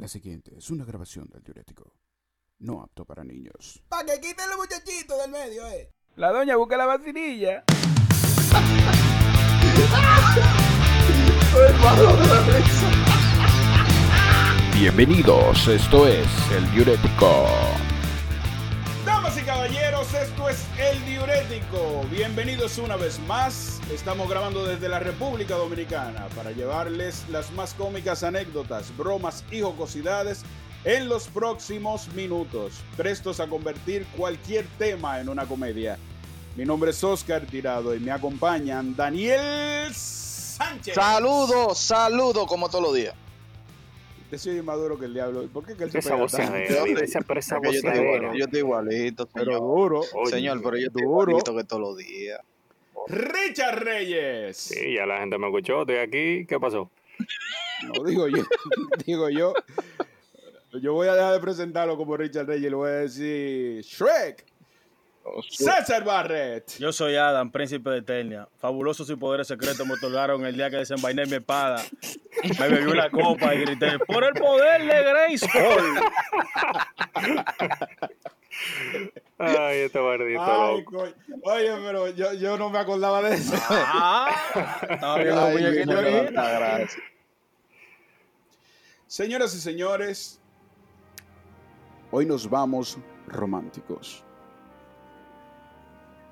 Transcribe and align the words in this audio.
La 0.00 0.08
siguiente 0.08 0.52
es 0.56 0.70
una 0.70 0.86
grabación 0.86 1.28
del 1.28 1.42
diurético. 1.42 1.92
No 2.60 2.80
apto 2.80 3.04
para 3.04 3.22
niños. 3.22 3.82
Pa' 3.86 4.02
que 4.02 4.18
quiten 4.18 4.48
los 4.48 4.56
muchachitos 4.56 5.18
del 5.20 5.30
medio, 5.30 5.66
eh. 5.66 5.92
La 6.16 6.32
doña 6.32 6.56
busca 6.56 6.78
la 6.78 6.86
vacinilla. 6.86 7.64
Bienvenidos, 14.74 15.68
esto 15.68 16.06
es 16.06 16.26
el 16.50 16.72
diurético. 16.72 17.46
El 20.78 21.04
Diurético. 21.04 22.04
Bienvenidos 22.10 22.78
una 22.78 22.96
vez 22.96 23.18
más. 23.20 23.80
Estamos 23.92 24.28
grabando 24.28 24.64
desde 24.64 24.88
la 24.88 24.98
República 24.98 25.56
Dominicana 25.56 26.28
para 26.34 26.52
llevarles 26.52 27.24
las 27.28 27.50
más 27.52 27.74
cómicas 27.74 28.22
anécdotas, 28.22 28.96
bromas 28.96 29.44
y 29.50 29.60
jocosidades 29.60 30.42
en 30.84 31.08
los 31.08 31.28
próximos 31.28 32.08
minutos, 32.14 32.74
prestos 32.96 33.40
a 33.40 33.48
convertir 33.48 34.06
cualquier 34.16 34.66
tema 34.78 35.20
en 35.20 35.28
una 35.28 35.46
comedia. 35.46 35.98
Mi 36.56 36.64
nombre 36.64 36.90
es 36.90 37.04
Oscar 37.04 37.42
Tirado 37.46 37.94
y 37.94 38.00
me 38.00 38.10
acompañan 38.10 38.96
Daniel 38.96 39.94
Sánchez. 39.94 40.94
Saludos, 40.94 41.78
saludos 41.78 42.46
como 42.46 42.68
todos 42.68 42.84
los 42.84 42.94
días. 42.94 43.14
Usted 44.32 44.38
soy 44.38 44.62
más 44.62 44.76
duro 44.78 44.96
que 44.96 45.06
el 45.06 45.14
diablo. 45.14 45.44
¿Por 45.52 45.64
qué 45.66 45.74
que 45.74 45.90
se 45.90 45.98
Esa 45.98 46.14
voceadera, 46.14 46.84
esa, 47.02 47.20
pero 47.22 47.40
esa 47.40 47.56
yo, 47.60 47.70
estoy 47.70 47.90
voceadera. 47.90 48.16
igual- 48.18 48.38
yo 48.38 48.44
estoy 48.44 48.58
igualito, 48.60 49.26
Pero 49.26 49.44
señor. 49.46 49.60
duro. 49.60 50.00
Oye, 50.14 50.30
señor, 50.30 50.62
pero 50.62 50.76
yo 50.76 50.86
estoy 50.86 51.02
duro. 51.02 51.30
igualito 51.32 51.56
que 51.56 51.64
todos 51.64 51.82
los 51.82 51.96
días. 51.96 52.40
Richard 53.08 53.80
Reyes. 53.82 54.56
Sí, 54.56 54.94
ya 54.94 55.04
la 55.06 55.18
gente 55.18 55.36
me 55.36 55.48
escuchó, 55.48 55.80
estoy 55.80 55.96
aquí. 55.96 56.46
¿Qué 56.46 56.60
pasó? 56.60 56.90
No 57.92 58.04
digo 58.04 58.28
yo, 58.28 58.44
digo 59.06 59.28
yo. 59.30 59.52
Yo 60.80 60.92
voy 60.94 61.08
a 61.08 61.14
dejar 61.14 61.32
de 61.32 61.40
presentarlo 61.40 61.96
como 61.96 62.16
Richard 62.16 62.46
Reyes 62.46 62.66
y 62.66 62.70
le 62.70 62.76
voy 62.76 62.88
a 62.88 62.92
decir 62.92 63.82
Shrek. 63.82 64.44
César 65.48 66.04
Barrett. 66.04 66.78
Yo 66.78 66.92
soy 66.92 67.16
Adam, 67.16 67.50
príncipe 67.50 67.90
de 67.90 67.98
Eternia. 67.98 68.48
Fabulosos 68.58 69.08
y 69.10 69.16
poderes 69.16 69.46
secretos 69.46 69.86
me 69.86 69.94
otorgaron 69.94 70.44
el 70.44 70.54
día 70.56 70.70
que 70.70 70.76
desenvainé 70.78 71.26
mi 71.26 71.34
espada. 71.34 71.84
Me 72.58 72.68
bebí 72.68 72.90
una 72.90 73.10
copa 73.10 73.54
y 73.54 73.60
grité, 73.60 73.98
¡por 74.06 74.24
el 74.24 74.32
poder 74.34 74.82
de 74.82 75.02
Grayskull! 75.04 76.00
Ay, 79.38 79.78
este 79.80 79.98
bardito 79.98 80.42
Ay, 80.42 80.78
loco. 80.78 80.98
coño. 80.98 81.14
Oye, 81.44 81.72
pero 81.84 82.08
yo, 82.08 82.32
yo 82.34 82.58
no 82.58 82.68
me 82.70 82.78
acordaba 82.78 83.22
de 83.22 83.34
eso. 83.36 83.54
¡Ah! 83.68 84.30
No, 85.00 85.14
gracias. 85.16 86.96
Señoras 89.06 89.54
y 89.54 89.60
señores, 89.60 90.40
hoy 92.10 92.26
nos 92.26 92.48
vamos 92.48 92.98
románticos. 93.26 94.24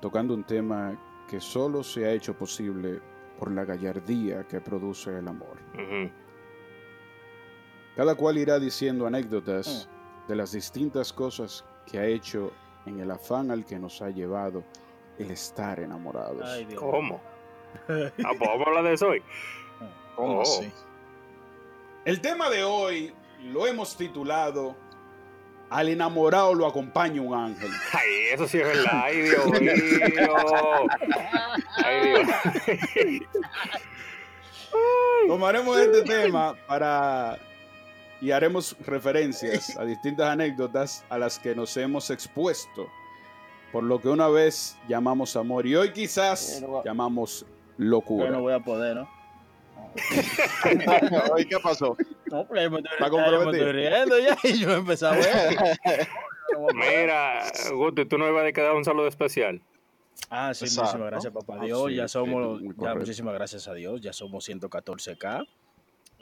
Tocando 0.01 0.33
un 0.33 0.43
tema 0.43 0.97
que 1.27 1.39
solo 1.39 1.83
se 1.83 2.05
ha 2.05 2.11
hecho 2.11 2.33
posible 2.33 3.01
por 3.37 3.51
la 3.51 3.65
gallardía 3.65 4.47
que 4.47 4.59
produce 4.61 5.17
el 5.17 5.27
amor. 5.27 5.57
Cada 7.95 8.15
cual 8.15 8.37
irá 8.37 8.59
diciendo 8.59 9.05
anécdotas 9.05 9.89
de 10.27 10.35
las 10.35 10.51
distintas 10.51 11.11
cosas 11.11 11.65
que 11.85 11.99
ha 11.99 12.05
hecho 12.05 12.51
en 12.85 12.99
el 12.99 13.11
afán 13.11 13.51
al 13.51 13.65
que 13.65 13.77
nos 13.77 14.01
ha 14.01 14.09
llevado 14.09 14.63
el 15.17 15.31
estar 15.31 15.79
enamorados. 15.79 16.43
Ay, 16.45 16.65
Dios. 16.65 16.81
¿Cómo? 16.81 17.21
Ah, 17.87 18.11
pues 18.15 18.39
vamos 18.39 18.65
a 18.65 18.69
hablar 18.69 18.83
de 18.83 18.93
eso 18.93 19.09
hoy. 19.09 19.21
¿Cómo 20.15 20.41
Oh. 20.41 20.61
El 22.03 22.19
tema 22.19 22.49
de 22.49 22.63
hoy 22.63 23.13
lo 23.43 23.67
hemos 23.67 23.95
titulado 23.95 24.75
Al 25.69 25.89
enamorado 25.89 26.53
lo 26.55 26.65
acompaña 26.65 27.21
un 27.21 27.33
ángel. 27.35 27.69
Ay, 27.93 28.09
eso 28.33 28.47
sí 28.47 28.57
es 28.57 28.65
verdad. 28.65 28.91
Ay, 29.03 29.21
Dios 29.21 29.45
mío. 29.61 29.71
Ay, 31.85 32.09
Dios. 32.09 32.27
Tomaremos 35.27 35.77
este 35.79 36.01
tema 36.03 36.55
para 36.67 37.37
y 38.21 38.31
haremos 38.31 38.75
referencias 38.85 39.77
a 39.77 39.85
distintas 39.85 40.27
anécdotas 40.27 41.05
a 41.09 41.17
las 41.17 41.39
que 41.39 41.55
nos 41.55 41.75
hemos 41.77 42.09
expuesto 42.09 42.89
por 43.71 43.83
lo 43.83 44.01
que 44.01 44.09
una 44.09 44.27
vez 44.27 44.75
llamamos 44.89 45.35
amor 45.35 45.65
y 45.67 45.75
hoy 45.75 45.93
quizás 45.93 46.59
Bueno, 46.61 46.83
llamamos 46.83 47.41
Yo 47.41 47.85
locura. 47.85 48.29
no 48.31 48.41
voy 48.41 48.53
a 48.53 48.59
poder, 48.59 48.95
¿no? 48.97 49.18
Oye, 51.33 51.45
¿qué 51.47 51.57
pasó? 51.59 51.95
No, 52.31 52.45
pero 52.47 52.61
ya 52.61 52.69
me 52.69 52.77
estoy, 52.79 52.93
¿Está 52.93 53.09
ya 53.09 53.31
yo 53.31 53.45
me 53.45 53.51
estoy 53.57 53.71
riendo 53.71 54.19
ya 54.19 54.37
y 54.43 54.59
yo 54.59 54.71
empecé 54.73 55.05
a 55.07 55.11
ver. 55.11 55.57
Mira, 56.73 57.43
Guti, 57.73 58.05
tú 58.05 58.17
no 58.17 58.27
ibas 58.27 58.47
a 58.47 58.51
quedar 58.51 58.73
un 58.73 58.83
saludo 58.85 59.07
especial. 59.07 59.61
Ah, 60.29 60.53
sí, 60.53 60.65
Exacto. 60.65 60.81
muchísimas 60.83 61.11
gracias, 61.11 61.33
papá 61.33 61.57
Ah, 61.59 61.65
Dios. 61.65 61.87
sí, 61.87 61.95
ya 61.95 62.07
somos, 62.07 62.61
ya, 62.77 62.93
muchísimas 62.95 63.33
gracias 63.33 63.67
a 63.67 63.73
Dios. 63.73 64.01
Ya 64.01 64.13
somos 64.13 64.47
114K. 64.47 65.45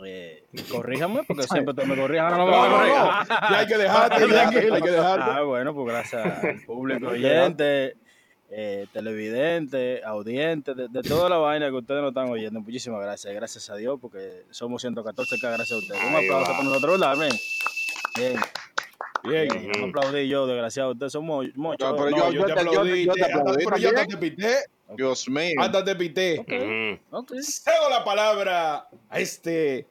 Eh, 0.05 0.43
corríjame, 0.71 1.23
porque 1.27 1.43
siempre 1.47 1.73
te 1.73 1.85
me 1.85 1.95
corrijan. 1.95 2.27
Ahora 2.27 2.37
no 2.37 2.45
me 2.45 2.51
No, 2.51 2.69
no, 2.69 2.75
corregir. 2.77 2.95
no. 2.97 3.49
Ya 3.49 3.57
hay 3.59 3.67
que 3.67 3.77
dejarte, 3.77 4.27
ya, 4.29 4.49
hay 4.49 4.81
que 4.81 4.91
dejarte. 4.91 5.25
Ah, 5.31 5.41
bueno, 5.41 5.73
pues 5.73 5.87
gracias 5.87 6.43
al 6.43 6.61
público 6.65 7.07
oyente, 7.09 7.95
eh, 8.49 8.87
televidente, 8.93 10.01
audiente, 10.03 10.73
de, 10.73 10.87
de 10.87 11.01
toda 11.01 11.29
la 11.29 11.37
vaina 11.37 11.67
que 11.69 11.75
ustedes 11.75 12.01
nos 12.01 12.09
están 12.11 12.29
oyendo. 12.29 12.61
Muchísimas 12.61 13.01
gracias. 13.01 13.33
Gracias 13.33 13.69
a 13.69 13.75
Dios, 13.75 13.99
porque 14.01 14.43
somos 14.51 14.83
114K 14.83 15.41
gracias 15.41 15.71
a 15.73 15.77
ustedes. 15.77 16.01
Un 16.03 16.15
aplauso 16.15 16.51
para 16.51 16.63
nosotros, 16.63 16.99
¿verdad? 16.99 17.17
Bien. 17.17 17.33
Bien. 18.15 18.39
Bien. 19.23 19.47
bien. 19.49 19.71
No 19.81 19.87
aplaudí 19.87 20.27
yo, 20.29 20.47
desgraciado. 20.47 20.91
Ustedes 20.93 21.11
son 21.11 21.25
mo- 21.25 21.43
muchos. 21.55 21.89
No, 21.89 21.95
pero 21.97 22.09
No, 22.11 22.17
yo- 22.17 22.31
yo, 22.31 22.45
te 22.45 22.53
te- 22.53 22.59
yo 22.63 22.63
te- 22.63 22.69
aplaudí, 22.69 23.05
yo 23.05 23.13
te 23.13 23.19
te- 23.21 23.33
aplaudí 23.33 23.65
pero 23.65 23.77
yo 23.77 23.89
hasta 23.89 24.05
te 24.05 24.17
pité, 24.17 24.55
Dios 24.95 25.29
mío. 25.29 25.53
hasta 25.59 25.83
te 25.83 25.95
pité. 25.95 26.39
Ujú. 26.39 27.17
Ok. 27.17 27.33
Cedo 27.41 27.89
la 27.89 28.03
palabra 28.05 28.87
a 29.09 29.19
este 29.19 29.85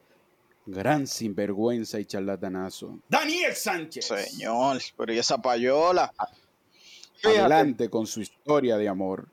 gran 0.65 1.05
sinvergüenza 1.07 1.99
y 1.99 2.05
charlatanazo. 2.05 2.97
Daniel 3.07 3.53
Sánchez. 3.53 4.05
Señor, 4.05 4.79
pero 4.97 5.13
¿y 5.13 5.19
esa 5.19 5.37
payola? 5.37 6.11
Fíjate, 7.17 7.39
Adelante 7.39 7.89
con 7.89 8.05
su 8.05 8.21
historia 8.21 8.77
de 8.77 8.87
amor. 8.87 9.27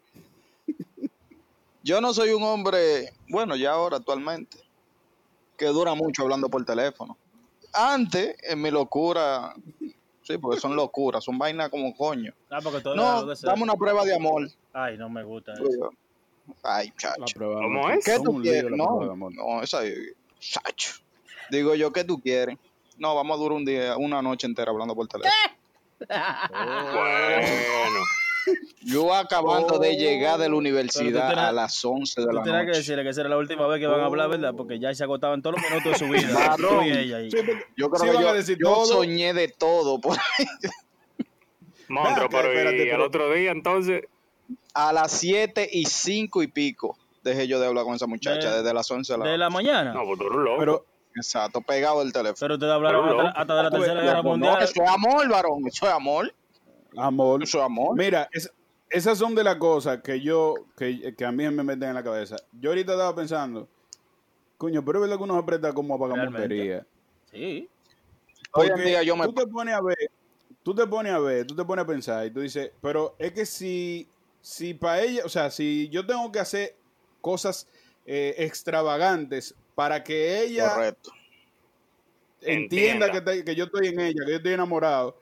yo 1.82 2.00
no 2.00 2.14
soy 2.14 2.30
un 2.30 2.42
hombre, 2.42 3.12
bueno, 3.28 3.56
ya 3.56 3.72
ahora 3.72 3.98
actualmente, 3.98 4.58
que 5.56 5.66
dura 5.66 5.94
mucho 5.94 6.22
hablando 6.22 6.48
por 6.48 6.64
teléfono. 6.64 7.18
Antes, 7.72 8.36
en 8.42 8.62
mi 8.62 8.70
locura, 8.70 9.54
sí, 10.22 10.38
porque 10.38 10.60
son 10.60 10.76
locuras, 10.76 11.22
son 11.24 11.38
vainas 11.38 11.68
como 11.68 11.94
coño. 11.94 12.32
Ah, 12.50 12.60
porque 12.62 12.80
todo 12.80 12.94
No, 12.94 13.26
dame 13.26 13.62
una 13.62 13.74
prueba 13.74 14.04
de 14.04 14.14
amor. 14.14 14.48
Ay, 14.72 14.96
no 14.96 15.08
me 15.08 15.22
gusta 15.24 15.52
eso. 15.52 15.90
Ay, 16.62 16.92
chacho. 16.96 17.38
¿Cómo 17.38 17.90
es? 17.90 18.04
¿Qué 18.04 18.18
tú 18.22 18.40
quieres? 18.40 18.70
No, 18.70 19.14
no, 19.16 19.62
esa 19.62 19.80
chacho. 20.38 20.94
Digo 21.50 21.74
yo, 21.74 21.92
¿qué 21.92 22.04
tú 22.04 22.20
quieres? 22.20 22.56
No, 22.96 23.14
vamos 23.14 23.36
a 23.36 23.42
durar 23.42 23.56
un 23.56 23.64
día, 23.64 23.96
una 23.96 24.22
noche 24.22 24.46
entera 24.46 24.70
hablando 24.70 24.94
por 24.94 25.08
teléfono. 25.08 25.34
Bueno. 26.08 28.00
Yo 28.82 29.14
acabando 29.14 29.78
de 29.78 29.96
llegar 29.96 30.38
de 30.38 30.50
la 30.50 30.54
universidad 30.56 31.28
tú 31.28 31.34
tienes- 31.34 31.44
a 31.48 31.52
las 31.52 31.82
11 31.84 32.20
de 32.20 32.26
Tú 32.26 32.32
la 32.34 32.42
tienes 32.42 32.60
que 32.60 32.66
noche. 32.66 32.78
decirle 32.80 33.02
que 33.02 33.08
esa 33.08 33.20
era 33.22 33.30
la 33.30 33.38
última 33.38 33.66
vez 33.66 33.80
que 33.80 33.86
van 33.86 34.00
a 34.00 34.04
hablar, 34.04 34.28
¿verdad? 34.28 34.52
Porque 34.54 34.78
ya 34.78 34.94
se 34.94 35.02
agotaban 35.02 35.40
todos 35.40 35.56
los 35.56 35.70
minutos 35.70 35.92
de 35.92 35.98
su 35.98 36.12
vida. 36.12 36.56
Y 36.84 36.90
ella. 36.90 37.16
ahí. 37.16 37.30
Sí, 37.30 37.38
Yo 37.76 37.88
creo 37.88 38.12
Sí, 38.12 38.16
que 38.18 38.22
yo, 38.22 38.28
a 38.28 38.32
decir 38.34 38.58
yo 38.62 38.84
soñé 38.84 39.32
de 39.32 39.48
todo. 39.48 39.98
por- 40.00 40.18
Monstruo, 41.88 42.28
pero 42.30 42.48
espérate, 42.48 42.86
y 42.86 42.90
al 42.90 43.00
otro 43.00 43.32
día 43.32 43.50
entonces. 43.50 44.02
A 44.74 44.92
las 44.92 45.12
7 45.12 45.66
y 45.72 45.86
5 45.86 46.42
y 46.42 46.48
pico 46.48 46.98
dejé 47.22 47.46
yo 47.48 47.58
de 47.60 47.66
hablar 47.68 47.84
con 47.84 47.94
esa 47.94 48.06
muchacha 48.06 48.50
De- 48.50 48.56
desde 48.58 48.74
las 48.74 48.90
11 48.90 49.12
de 49.14 49.18
la 49.20 49.24
De 49.30 49.38
la 49.38 49.48
mañana. 49.48 49.94
No, 49.94 50.04
pues 50.04 50.18
tú 50.18 50.26
eres 50.26 50.36
loco. 50.38 50.56
Pero, 50.58 50.84
Exacto, 51.16 51.60
pegado 51.60 52.02
el 52.02 52.12
teléfono. 52.12 52.36
Pero 52.40 52.54
ustedes 52.54 52.72
hablaron 52.72 53.20
hasta, 53.26 53.40
hasta 53.40 53.54
de 53.56 53.62
la 53.62 53.68
Oye, 53.68 53.78
Tercera 53.78 54.00
ya, 54.00 54.06
Guerra 54.06 54.22
pues, 54.22 54.30
Mundial. 54.32 54.54
No, 54.54 54.60
eso 54.60 54.82
es 54.82 54.90
amor, 54.90 55.28
varón. 55.28 55.66
Eso 55.66 55.86
es 55.86 55.92
amor. 55.92 56.34
amor. 56.96 57.42
Eso 57.42 57.58
es 57.58 57.64
amor. 57.64 57.96
Mira, 57.96 58.28
es- 58.32 58.52
esas 58.90 59.18
son 59.18 59.34
de 59.34 59.42
las 59.42 59.56
cosas 59.56 60.02
que 60.02 60.20
yo, 60.20 60.54
que, 60.76 61.14
que 61.16 61.24
a 61.24 61.32
mí 61.32 61.48
me 61.50 61.62
meten 61.64 61.88
en 61.88 61.94
la 61.94 62.04
cabeza. 62.04 62.36
Yo 62.52 62.70
ahorita 62.70 62.92
estaba 62.92 63.14
pensando, 63.14 63.68
coño, 64.56 64.84
pero 64.84 64.98
es 64.98 65.02
verdad 65.02 65.16
que 65.16 65.22
uno 65.24 65.36
se 65.36 65.42
presta 65.42 65.72
como 65.72 65.94
a 65.94 65.98
pagar 65.98 66.30
montería. 66.30 66.86
Sí. 67.30 67.68
Hoy 68.52 68.66
en 68.66 68.72
Porque 68.72 68.82
día 68.82 69.02
yo 69.02 69.16
me... 69.16 69.24
Tú 69.24 69.32
te 69.34 69.46
pones 69.48 69.74
a 69.74 69.80
ver, 69.80 69.96
tú 70.62 70.74
te 70.74 70.86
pones 70.86 71.12
a 71.12 71.18
ver, 71.18 71.44
tú 71.46 71.56
te 71.56 71.64
pones 71.64 71.82
a 71.82 71.86
pensar 71.86 72.26
y 72.26 72.30
tú 72.30 72.40
dices, 72.40 72.70
pero 72.80 73.16
es 73.18 73.32
que 73.32 73.44
si, 73.46 74.08
si 74.40 74.74
para 74.74 75.00
ella, 75.02 75.22
o 75.24 75.28
sea, 75.28 75.50
si 75.50 75.88
yo 75.88 76.06
tengo 76.06 76.30
que 76.30 76.38
hacer 76.38 76.76
cosas 77.20 77.66
eh, 78.06 78.34
extravagantes 78.38 79.56
para 79.74 80.02
que 80.04 80.42
ella 80.42 80.70
Correcto. 80.72 81.12
entienda 82.40 83.06
Entienda. 83.06 83.12
que, 83.12 83.20
te- 83.20 83.44
que 83.44 83.54
yo 83.54 83.64
estoy 83.64 83.88
en 83.88 84.00
ella, 84.00 84.24
que 84.24 84.30
yo 84.32 84.36
estoy 84.36 84.52
enamorado, 84.52 85.18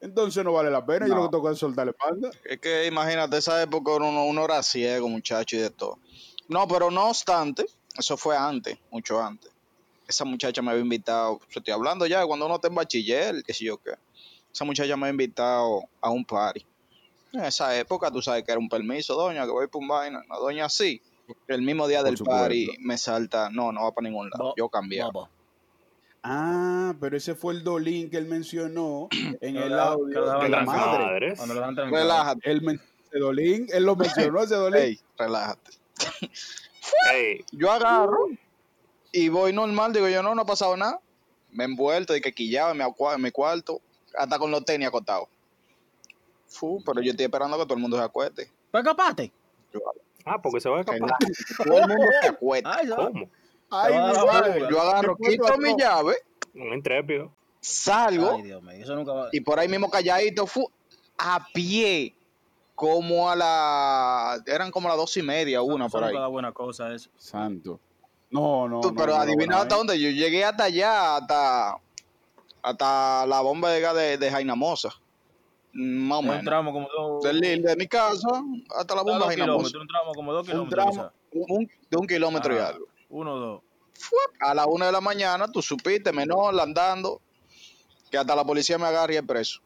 entonces 0.00 0.44
no 0.44 0.52
vale 0.52 0.70
la 0.70 0.84
pena. 0.84 1.08
Yo 1.08 1.14
lo 1.14 1.22
que 1.24 1.28
tengo 1.30 1.46
que 1.46 1.52
es 1.52 1.58
soltarle 1.58 1.92
panda. 1.92 2.30
Es 2.44 2.58
que 2.60 2.86
imagínate, 2.86 3.36
esa 3.38 3.60
época 3.62 3.92
uno, 3.92 4.24
uno 4.24 4.44
era 4.44 4.62
ciego, 4.62 5.08
muchacho, 5.08 5.56
y 5.56 5.60
de 5.60 5.70
todo. 5.70 5.98
No, 6.48 6.66
pero 6.68 6.90
no 6.90 7.08
obstante, 7.08 7.66
eso 7.96 8.16
fue 8.16 8.36
antes, 8.36 8.78
mucho 8.90 9.20
antes. 9.20 9.50
esa 10.06 10.24
muchacha 10.24 10.62
me 10.62 10.70
había 10.70 10.82
invitado, 10.82 11.38
yo 11.50 11.58
estoy 11.60 11.72
hablando 11.74 12.06
ya 12.06 12.20
de 12.20 12.26
cuando 12.26 12.46
uno 12.46 12.54
está 12.54 12.68
en 12.68 12.74
bachiller, 12.74 13.42
qué 13.44 13.52
sé 13.52 13.64
yo 13.64 13.76
qué. 13.78 13.92
Esa 14.52 14.64
muchacha 14.64 14.96
me 14.96 15.02
había 15.06 15.10
invitado 15.10 15.82
a 16.00 16.10
un 16.10 16.24
party. 16.24 16.64
En 17.32 17.44
esa 17.44 17.76
época, 17.78 18.10
tú 18.10 18.22
sabes 18.22 18.42
que 18.44 18.50
era 18.52 18.58
un 18.58 18.68
permiso, 18.70 19.14
doña, 19.14 19.44
que 19.44 19.50
voy 19.50 19.66
por 19.66 19.82
un 19.82 19.88
vaina. 19.88 20.22
La 20.30 20.36
doña 20.38 20.68
sí. 20.70 21.02
El 21.46 21.62
mismo 21.62 21.86
día 21.88 22.02
del 22.02 22.16
party 22.16 22.68
me 22.80 22.96
salta, 22.98 23.50
no, 23.50 23.72
no 23.72 23.84
va 23.84 23.92
para 23.92 24.08
ningún 24.08 24.30
lado. 24.30 24.44
Bo- 24.44 24.54
Yo 24.56 24.68
cambié. 24.68 25.02
Ah, 26.22 26.94
pero 27.00 27.16
ese 27.16 27.34
fue 27.34 27.54
el 27.54 27.62
dolín 27.62 28.10
que 28.10 28.16
él 28.16 28.26
mencionó 28.26 29.08
en 29.40 29.56
el 29.56 29.78
audio 29.78 30.20
de 30.24 30.48
la 30.48 30.64
trancado. 30.64 30.98
madre. 30.98 31.34
Relájate, 31.90 32.50
Él 32.50 32.62
men- 32.62 32.80
ese 33.06 33.18
dolín, 33.18 33.66
él 33.72 33.84
lo 33.84 33.96
mencionó 33.96 34.42
ese 34.42 34.54
dolín. 34.56 34.80
ey, 34.82 35.00
relájate. 35.16 35.70
Ey, 37.14 37.44
Yo 37.52 37.70
agarro 37.70 38.28
y 39.12 39.28
voy 39.28 39.52
normal, 39.52 39.92
digo 39.92 40.08
yo, 40.08 40.22
no, 40.22 40.34
no 40.34 40.42
ha 40.42 40.46
pasado 40.46 40.76
nada. 40.76 41.00
Me 41.50 41.64
he 41.64 41.66
envuelto 41.66 42.14
y 42.16 42.20
que 42.20 42.32
quillaba 42.32 42.70
en 42.72 42.78
mi, 42.78 42.82
acua- 42.84 43.14
en 43.14 43.22
mi 43.22 43.30
cuarto, 43.30 43.80
hasta 44.16 44.38
con 44.38 44.50
los 44.50 44.64
tenis 44.64 44.88
acotados. 44.88 45.28
Fu, 46.46 46.82
pero 46.84 47.02
yo 47.02 47.10
estoy 47.10 47.24
esperando 47.26 47.56
que 47.58 47.64
todo 47.64 47.74
el 47.74 47.80
mundo 47.80 47.96
se 47.98 48.02
acueste. 48.04 48.50
¿Pues 48.70 48.82
escapaste? 48.82 49.30
Yo, 49.72 49.80
ah, 50.28 50.40
porque 50.42 50.60
se 50.60 50.68
va 50.68 50.78
a 50.78 50.80
escapar. 50.80 51.16
todo 51.64 51.78
el 51.78 51.88
mundo 51.88 52.04
se 52.20 52.28
acueste. 52.28 52.68
Ay, 52.72 52.86
¿sabes? 52.88 53.06
¿Cómo? 53.06 53.30
Ay, 53.70 53.92
fuga. 54.14 54.68
Yo 54.70 54.80
agarro, 54.80 55.16
¿Qué 55.16 55.30
quito 55.30 55.58
mi 55.58 55.76
llave, 55.76 56.16
Un 56.54 56.72
intrépido. 56.74 57.32
salgo 57.60 58.32
Ay, 58.36 58.42
Dios 58.42 58.62
mío, 58.62 58.72
eso 58.82 58.94
nunca 58.94 59.12
va. 59.12 59.28
y 59.32 59.40
por 59.40 59.58
ahí 59.58 59.68
mismo 59.68 59.90
calladito, 59.90 60.46
fu, 60.46 60.70
a 61.18 61.46
pie, 61.52 62.14
como 62.74 63.28
a 63.28 63.36
la, 63.36 64.42
eran 64.46 64.70
como 64.70 64.88
las 64.88 64.96
dos 64.96 65.16
y 65.16 65.22
media, 65.22 65.60
una 65.62 65.86
eso 65.86 65.92
por 65.98 66.04
ahí. 66.04 66.14
nunca 66.14 66.26
buena 66.28 66.52
cosa 66.52 66.94
eso. 66.94 67.10
Santo. 67.16 67.80
No, 68.30 68.68
no. 68.68 68.80
Tú, 68.80 68.90
no, 68.92 68.94
pero 68.94 69.14
no, 69.14 69.20
adivina 69.20 69.56
no, 69.56 69.62
hasta 69.62 69.74
no. 69.74 69.78
dónde. 69.78 69.98
Yo 70.00 70.10
llegué 70.10 70.44
hasta 70.44 70.64
allá, 70.64 71.16
hasta, 71.16 71.76
hasta 72.62 73.26
la 73.26 73.40
bomba 73.40 73.70
de 73.70 73.80
gas 73.80 73.94
de, 73.96 74.18
de 74.18 74.30
Jainamosa. 74.30 74.90
Más 75.72 76.18
o 76.18 76.22
Un 76.22 76.44
tramo 76.44 76.72
como 76.72 76.88
dos. 76.88 77.22
Del 77.24 77.38
Lil 77.40 77.62
de 77.62 77.76
mi 77.76 77.86
casa 77.86 78.42
hasta 78.76 78.94
la 78.94 79.02
bomba 79.02 79.28
de 79.28 79.40
un 79.42 79.86
tramo 79.86 80.12
como 80.14 80.32
dos 80.32 80.42
Un 80.48 80.68
kilómetros. 80.68 80.70
tramo. 80.70 80.90
quizá. 81.30 81.44
Un- 81.48 81.70
de 81.90 81.96
un 81.96 82.06
kilómetro 82.06 82.54
y 82.54 82.58
algo. 82.58 82.86
Uno 83.10 83.34
o 83.34 83.38
dos. 83.38 83.62
A 84.40 84.54
las 84.54 84.66
una 84.68 84.86
de 84.86 84.92
la 84.92 85.00
mañana, 85.00 85.48
tú 85.48 85.60
supiste, 85.60 86.12
menor, 86.12 86.58
andando, 86.60 87.20
que 88.10 88.16
hasta 88.16 88.34
la 88.36 88.44
policía 88.44 88.78
me 88.78 88.86
agarra 88.86 89.12
y 89.12 89.16
es 89.16 89.22
preso. 89.22 89.60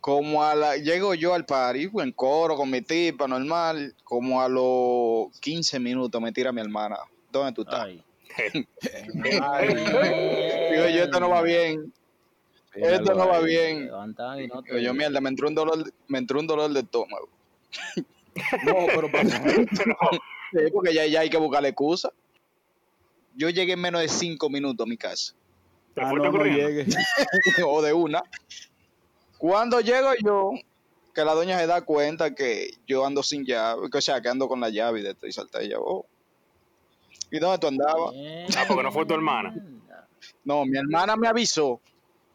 Como 0.00 0.44
a 0.44 0.54
la, 0.54 0.76
llego 0.76 1.14
yo 1.14 1.34
al 1.34 1.44
party, 1.44 1.88
en 1.94 2.12
coro, 2.12 2.54
con 2.56 2.70
mi 2.70 2.82
tipa, 2.82 3.26
normal, 3.26 3.94
como 4.04 4.40
a 4.40 4.48
los 4.48 5.36
15 5.40 5.80
minutos 5.80 6.20
me 6.20 6.30
tira 6.32 6.52
mi 6.52 6.60
hermana. 6.60 6.96
¿Dónde 7.32 7.52
tú 7.52 7.62
estás? 7.62 7.80
Ay. 7.86 8.04
Digo 10.70 10.88
yo, 10.88 11.04
esto 11.04 11.18
no 11.20 11.28
va 11.30 11.42
bien. 11.42 11.92
Esto 12.74 13.14
no 13.14 13.28
va 13.28 13.40
bien. 13.40 13.86
Levantan 13.86 14.40
y 14.40 14.46
no 14.46 14.62
te- 14.62 14.82
yo, 14.82 14.94
mierda, 14.94 15.20
me 15.20 15.28
entró 15.30 15.48
un 15.48 15.54
dolor, 15.54 15.92
me 16.06 16.18
entró 16.18 16.38
un 16.40 16.46
dolor 16.46 16.72
de 16.72 16.80
estómago. 16.80 17.28
No, 18.64 18.86
pero 18.86 19.10
pasa. 19.10 19.42
Sí, 20.52 20.58
porque 20.72 20.94
ya, 20.94 21.04
ya 21.06 21.20
hay 21.20 21.28
que 21.28 21.36
buscarle 21.36 21.68
excusa. 21.70 22.10
Yo 23.34 23.50
llegué 23.50 23.74
en 23.74 23.80
menos 23.80 24.00
de 24.00 24.08
cinco 24.08 24.48
minutos 24.48 24.86
a 24.86 24.88
mi 24.88 24.96
casa. 24.96 25.34
¿Te 25.94 26.00
Ah, 26.00 26.12
no, 26.12 26.30
no 26.30 26.40
o 27.68 27.82
de 27.82 27.92
una. 27.92 28.22
Cuando 29.36 29.80
llego 29.80 30.10
yo, 30.24 30.52
que 31.14 31.24
la 31.24 31.34
doña 31.34 31.58
se 31.58 31.66
da 31.66 31.82
cuenta 31.82 32.34
que 32.34 32.70
yo 32.86 33.04
ando 33.04 33.22
sin 33.22 33.44
llave, 33.44 33.90
que, 33.90 33.98
o 33.98 34.00
sea, 34.00 34.20
que 34.22 34.28
ando 34.28 34.48
con 34.48 34.60
la 34.60 34.70
llave 34.70 35.00
y 35.00 35.02
de 35.02 35.10
esto, 35.10 35.26
y 35.26 35.32
salta 35.32 35.60
ella, 35.60 35.76
oh. 35.80 36.06
¿Y 37.30 37.38
dónde 37.38 37.58
tú 37.58 37.66
andabas? 37.66 38.14
Ah, 38.56 38.64
porque 38.66 38.82
no 38.84 38.90
fue 38.92 39.04
tu 39.04 39.14
hermana. 39.14 39.54
No, 40.44 40.64
mi 40.64 40.78
hermana 40.78 41.14
me 41.16 41.28
avisó, 41.28 41.80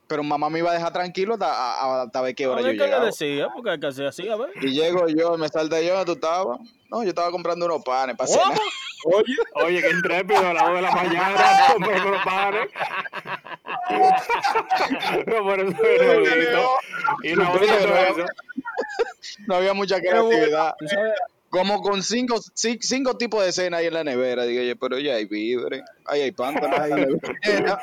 pero 0.08 0.24
mamá 0.24 0.50
me 0.50 0.60
iba 0.60 0.72
a 0.72 0.74
dejar 0.74 0.94
tranquilo 0.94 1.34
hasta, 1.36 1.48
a- 1.48 1.82
a- 1.82 2.02
hasta 2.04 2.22
ver 2.22 2.36
qué 2.36 2.48
hora 2.48 2.60
A 2.60 2.62
yo 2.62 2.68
ver 2.68 2.76
qué 2.76 2.80
le 2.84 2.88
llegaba. 2.88 3.06
decía, 3.06 3.48
porque 3.54 3.70
hay 3.72 3.80
que 3.80 3.88
hacer 3.88 4.06
así, 4.08 4.28
a 4.30 4.36
ver. 4.36 4.50
Y 4.62 4.72
llego 4.72 5.08
yo, 5.08 5.38
me 5.38 5.48
salta 5.50 5.82
yo, 5.82 5.90
¿dónde 5.96 6.06
tú 6.06 6.12
estabas? 6.14 6.60
No, 6.90 7.04
yo 7.04 7.10
estaba 7.10 7.32
comprando 7.32 7.66
unos 7.66 7.84
panes 7.84 8.16
para. 8.16 8.30
Oye, 9.06 9.36
Oye, 9.66 9.82
qué 9.82 9.90
intrépido 9.90 10.48
a 10.48 10.54
las 10.54 10.64
2 10.66 10.76
de 10.76 10.82
la 10.82 10.92
mañana, 10.92 11.38
comprando 11.74 12.10
los 12.12 12.24
panes. 12.24 12.68
no, 15.28 15.44
por 15.44 15.60
eso. 15.60 15.76
No 19.48 19.56
había 19.56 19.74
mucha 19.74 20.00
creatividad. 20.00 20.74
Como 21.50 21.82
con 21.82 22.02
cinco, 22.02 22.38
ci- 22.56 22.80
cinco 22.82 23.16
tipos 23.16 23.44
de 23.46 23.52
cena 23.52 23.78
ahí 23.78 23.86
en 23.88 23.94
la 23.94 24.04
nevera. 24.04 24.44
Digo 24.46 24.64
yo, 24.64 24.76
pero 24.76 24.98
ya 24.98 25.16
hay 25.16 25.26
víveres, 25.26 25.84
ahí 26.06 26.22
hay 26.22 26.32
pan, 26.32 26.56
ahí 26.58 26.92
hay 26.94 27.06
nevera, 27.06 27.80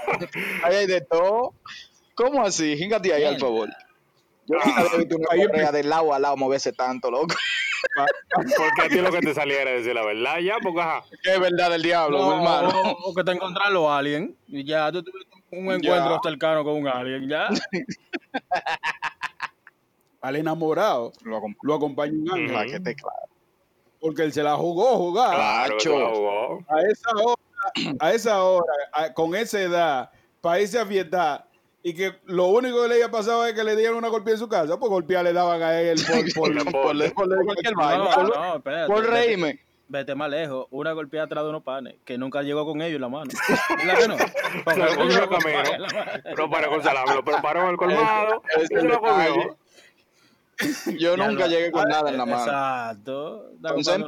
ahí 0.65 0.75
hay 0.77 0.87
de 0.87 1.01
todo. 1.03 1.55
¿Cómo 2.21 2.45
así? 2.45 2.73
Híngate 2.73 3.13
ahí, 3.15 3.25
al 3.25 3.39
favor. 3.39 3.69
Yo 4.47 4.57
nunca 4.65 4.81
había 4.81 4.99
visto 4.99 5.17
una 5.17 5.27
Ahí 5.31 5.47
correa 5.47 5.73
de 5.73 5.85
lado 5.85 6.13
a 6.13 6.19
lado 6.19 6.37
moverse 6.37 6.73
tanto, 6.73 7.11
loco. 7.11 7.35
Porque 8.35 8.83
a 8.83 8.89
ti 8.89 9.01
lo 9.01 9.11
que 9.11 9.21
te 9.21 9.33
saliera 9.33 9.71
es 9.71 9.79
decir 9.79 9.95
la 9.95 10.05
verdad, 10.05 10.39
ya, 10.39 10.57
porque 10.63 10.81
ajá. 10.83 11.03
Que 11.23 11.33
es 11.35 11.41
verdad 11.41 11.71
del 11.71 11.83
diablo, 11.83 12.19
no, 12.19 12.37
hermano. 12.37 12.69
o, 13.05 13.15
que 13.15 13.25
te 13.25 13.33
encontraron 13.33 13.73
los 13.75 13.89
aliens 13.91 14.33
y 14.49 14.65
ya 14.65 14.93
tú 14.93 15.03
tuviste 15.03 15.31
un 15.53 15.65
encuentro 15.73 16.15
Ya. 16.17 16.21
cercano 16.23 16.63
con 16.63 16.75
un 16.75 16.89
alien, 16.89 17.27
ya. 17.29 17.49
al 20.21 20.37
enamorado 20.37 21.13
Lo 21.23 21.39
acom- 21.41 21.57
lo 21.63 21.75
acompaña 21.75 22.13
un 22.13 22.31
ángel. 22.31 22.53
para 22.53 22.67
que 22.67 22.81
te 22.81 22.95
claro. 22.95 23.17
Porque 24.01 24.23
él 24.23 24.33
se 24.33 24.43
la 24.43 24.57
jugó 24.57 24.97
jugar. 24.97 25.35
Claro, 25.37 26.15
jugó. 26.15 26.65
A 26.69 26.81
esa 26.83 27.11
hora, 27.17 27.43
a 28.01 28.13
esa 28.13 28.43
hora, 28.45 28.73
a- 28.93 29.13
con 29.15 29.35
esa 29.35 29.61
edad, 29.61 30.11
para 30.41 30.61
irse 30.61 30.79
a 30.79 30.87
fiestar. 30.87 31.47
Y 31.83 31.95
que 31.95 32.13
lo 32.27 32.47
único 32.47 32.83
que 32.83 32.89
le 32.89 32.95
había 32.95 33.11
pasado 33.11 33.47
es 33.47 33.55
que 33.55 33.65
le 33.65 33.75
dieron 33.75 33.97
una 33.97 34.09
golpe 34.09 34.33
en 34.33 34.39
su 34.39 34.49
casa, 34.49 34.79
pues 34.79 34.91
golpear 34.91 35.25
le 35.25 35.33
daban 35.33 35.63
a 35.63 35.81
él 35.81 35.99
por, 36.35 36.53
por, 37.15 37.45
cualquier 37.45 37.75
vaina. 37.75 38.17
No, 38.17 38.63
por, 38.87 39.07
reírme. 39.07 39.61
Vete 39.89 40.15
más 40.15 40.31
lejos. 40.31 40.67
Una 40.71 40.93
golpeada 40.93 41.27
atrás 41.27 41.43
de 41.43 41.51
unos 41.51 41.63
panes 41.63 41.97
que 42.05 42.19
nunca 42.19 42.43
llegó 42.43 42.65
con 42.67 42.83
ellos 42.83 42.97
en 42.97 43.01
la 43.01 43.09
mano. 43.09 43.31
¿Verdad 43.77 43.99
que 43.99 44.09
no? 44.09 44.87
Lo 44.87 44.95
comió 44.95 45.23
el 45.23 45.29
camino. 45.29 45.63
No 46.37 46.51
para 46.51 46.69
con 46.69 46.83
salami, 46.83 47.15
lo 47.15 47.25
preparó 47.25 47.63
en 47.63 47.69
el 47.71 47.77
colmado 47.77 48.43
y 48.57 48.61
es 48.61 48.69
se 48.69 48.75
el 48.75 48.87
lo 48.87 49.01
comió. 49.01 49.59
Yo 50.99 51.17
Ya 51.17 51.27
nunca 51.29 51.47
llegué 51.47 51.73
con 51.73 51.89
nada 51.89 52.11
en 52.11 52.19
la 52.19 52.27
mano. 52.27 52.43
Exacto. 52.45 53.51
Entonces, 53.57 54.05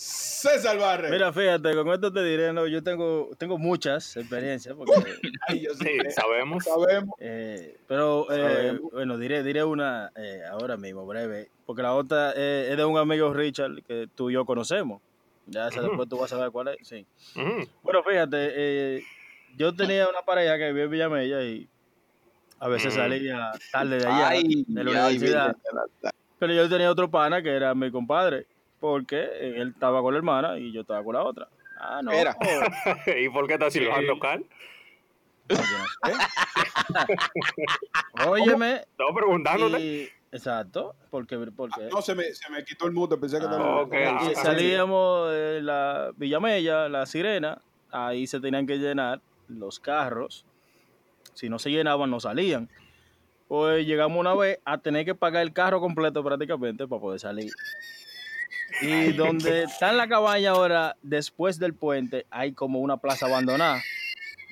César 0.00 0.78
Barre. 0.78 1.10
Mira, 1.10 1.32
fíjate, 1.32 1.74
con 1.74 1.88
esto 1.92 2.12
te 2.12 2.22
diré, 2.22 2.52
no, 2.52 2.68
yo 2.68 2.80
tengo, 2.84 3.30
tengo 3.36 3.58
muchas 3.58 4.16
experiencias, 4.16 4.72
porque, 4.76 4.92
Ay, 5.48 5.62
yo 5.64 5.74
sé, 5.74 5.84
Sí, 6.04 6.10
sabemos. 6.12 6.62
sabemos. 6.62 7.16
eh, 7.18 7.76
pero 7.88 8.30
eh, 8.30 8.36
Sabemos. 8.68 8.92
bueno, 8.92 9.18
diré, 9.18 9.42
diré 9.42 9.64
una 9.64 10.12
eh, 10.14 10.42
ahora 10.48 10.76
mismo, 10.76 11.04
breve, 11.04 11.50
porque 11.66 11.82
la 11.82 11.94
otra 11.94 12.32
eh, 12.36 12.68
es 12.70 12.76
de 12.76 12.84
un 12.84 12.96
amigo 12.96 13.32
Richard 13.34 13.82
que 13.88 14.08
tú 14.14 14.30
y 14.30 14.34
yo 14.34 14.44
conocemos. 14.44 15.02
Ya 15.46 15.68
después 15.68 16.08
tú 16.08 16.16
vas 16.16 16.32
a 16.32 16.36
saber 16.36 16.52
cuál 16.52 16.68
es, 16.68 16.86
sí. 16.86 17.04
Bueno, 17.82 18.04
fíjate, 18.04 18.36
eh, 18.54 19.02
yo 19.56 19.74
tenía 19.74 20.08
una 20.08 20.22
pareja 20.22 20.56
que 20.58 20.68
vivía 20.68 20.84
en 20.84 20.90
Villamella 20.92 21.42
y 21.42 21.68
a 22.60 22.68
veces 22.68 22.94
salía 22.94 23.50
tarde 23.72 23.98
de 23.98 24.06
allá, 24.06 24.28
Ay, 24.28 24.64
de 24.68 24.84
la 24.84 24.90
universidad. 24.90 25.56
Pero 26.38 26.52
yo 26.52 26.68
tenía 26.68 26.88
otro 26.88 27.10
pana 27.10 27.42
que 27.42 27.50
era 27.50 27.74
mi 27.74 27.90
compadre, 27.90 28.46
porque 28.80 29.28
él 29.40 29.68
estaba 29.74 30.00
con 30.02 30.12
la 30.14 30.18
hermana 30.18 30.58
y 30.58 30.72
yo 30.72 30.82
estaba 30.82 31.02
con 31.02 31.14
la 31.14 31.22
otra. 31.22 31.48
Ah, 31.80 32.00
no. 32.02 32.12
Era. 32.12 32.36
¿Y 33.20 33.28
por 33.28 33.46
qué 33.46 33.54
estás 33.54 33.72
silbando, 33.72 34.18
Carl? 34.18 34.44
No, 35.48 35.56
yo 35.56 35.78
no 35.78 35.84
sé. 37.06 38.28
Óyeme. 38.28 38.74
Estaba 38.90 39.14
preguntándote. 39.14 39.80
y- 39.80 40.08
exacto, 40.32 40.94
porque, 41.10 41.38
porque 41.56 41.88
No, 41.90 42.02
se 42.02 42.14
me, 42.14 42.24
se 42.34 42.50
me 42.50 42.64
quitó 42.64 42.86
el 42.86 42.92
mute, 42.92 43.16
pensé 43.16 43.38
que 43.38 43.46
Ah, 43.46 43.50
estaba. 43.50 43.80
ok, 43.82 43.92
y 43.94 43.96
ah, 43.96 44.30
salíamos 44.34 45.30
de 45.30 45.62
la 45.62 46.10
Villamella, 46.16 46.88
la 46.88 47.06
Sirena, 47.06 47.62
ahí 47.90 48.26
se 48.26 48.40
tenían 48.40 48.66
que 48.66 48.76
llenar 48.78 49.20
los 49.48 49.80
carros. 49.80 50.44
Si 51.34 51.48
no 51.48 51.58
se 51.58 51.70
llenaban, 51.70 52.10
no 52.10 52.20
salían. 52.20 52.68
Pues 53.46 53.86
llegamos 53.86 54.18
una 54.18 54.34
vez 54.34 54.58
a 54.64 54.76
tener 54.78 55.04
que 55.06 55.14
pagar 55.14 55.42
el 55.42 55.52
carro 55.54 55.80
completo 55.80 56.22
prácticamente 56.22 56.86
para 56.86 57.00
poder 57.00 57.20
salir. 57.20 57.50
Y 58.80 59.12
donde 59.12 59.64
está 59.64 59.92
la 59.92 60.08
cabaña 60.08 60.50
ahora, 60.50 60.96
después 61.02 61.58
del 61.58 61.74
puente, 61.74 62.26
hay 62.30 62.52
como 62.52 62.80
una 62.80 62.96
plaza 62.96 63.26
abandonada. 63.26 63.80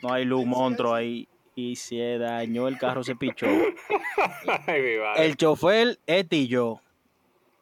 No 0.03 0.13
hay 0.13 0.25
luz, 0.25 0.45
monstruo 0.47 0.95
ahí. 0.95 1.29
Y 1.55 1.77
se 1.77 2.19
dañó 2.19 2.69
el 2.69 2.77
carro, 2.79 3.03
se 3.03 3.17
pichó. 3.17 3.47
Ay, 4.67 4.83
mi 4.83 4.97
madre. 4.99 5.27
El 5.27 5.37
chofer, 5.37 5.99
este 6.07 6.37
y 6.37 6.49
yo. 6.49 6.81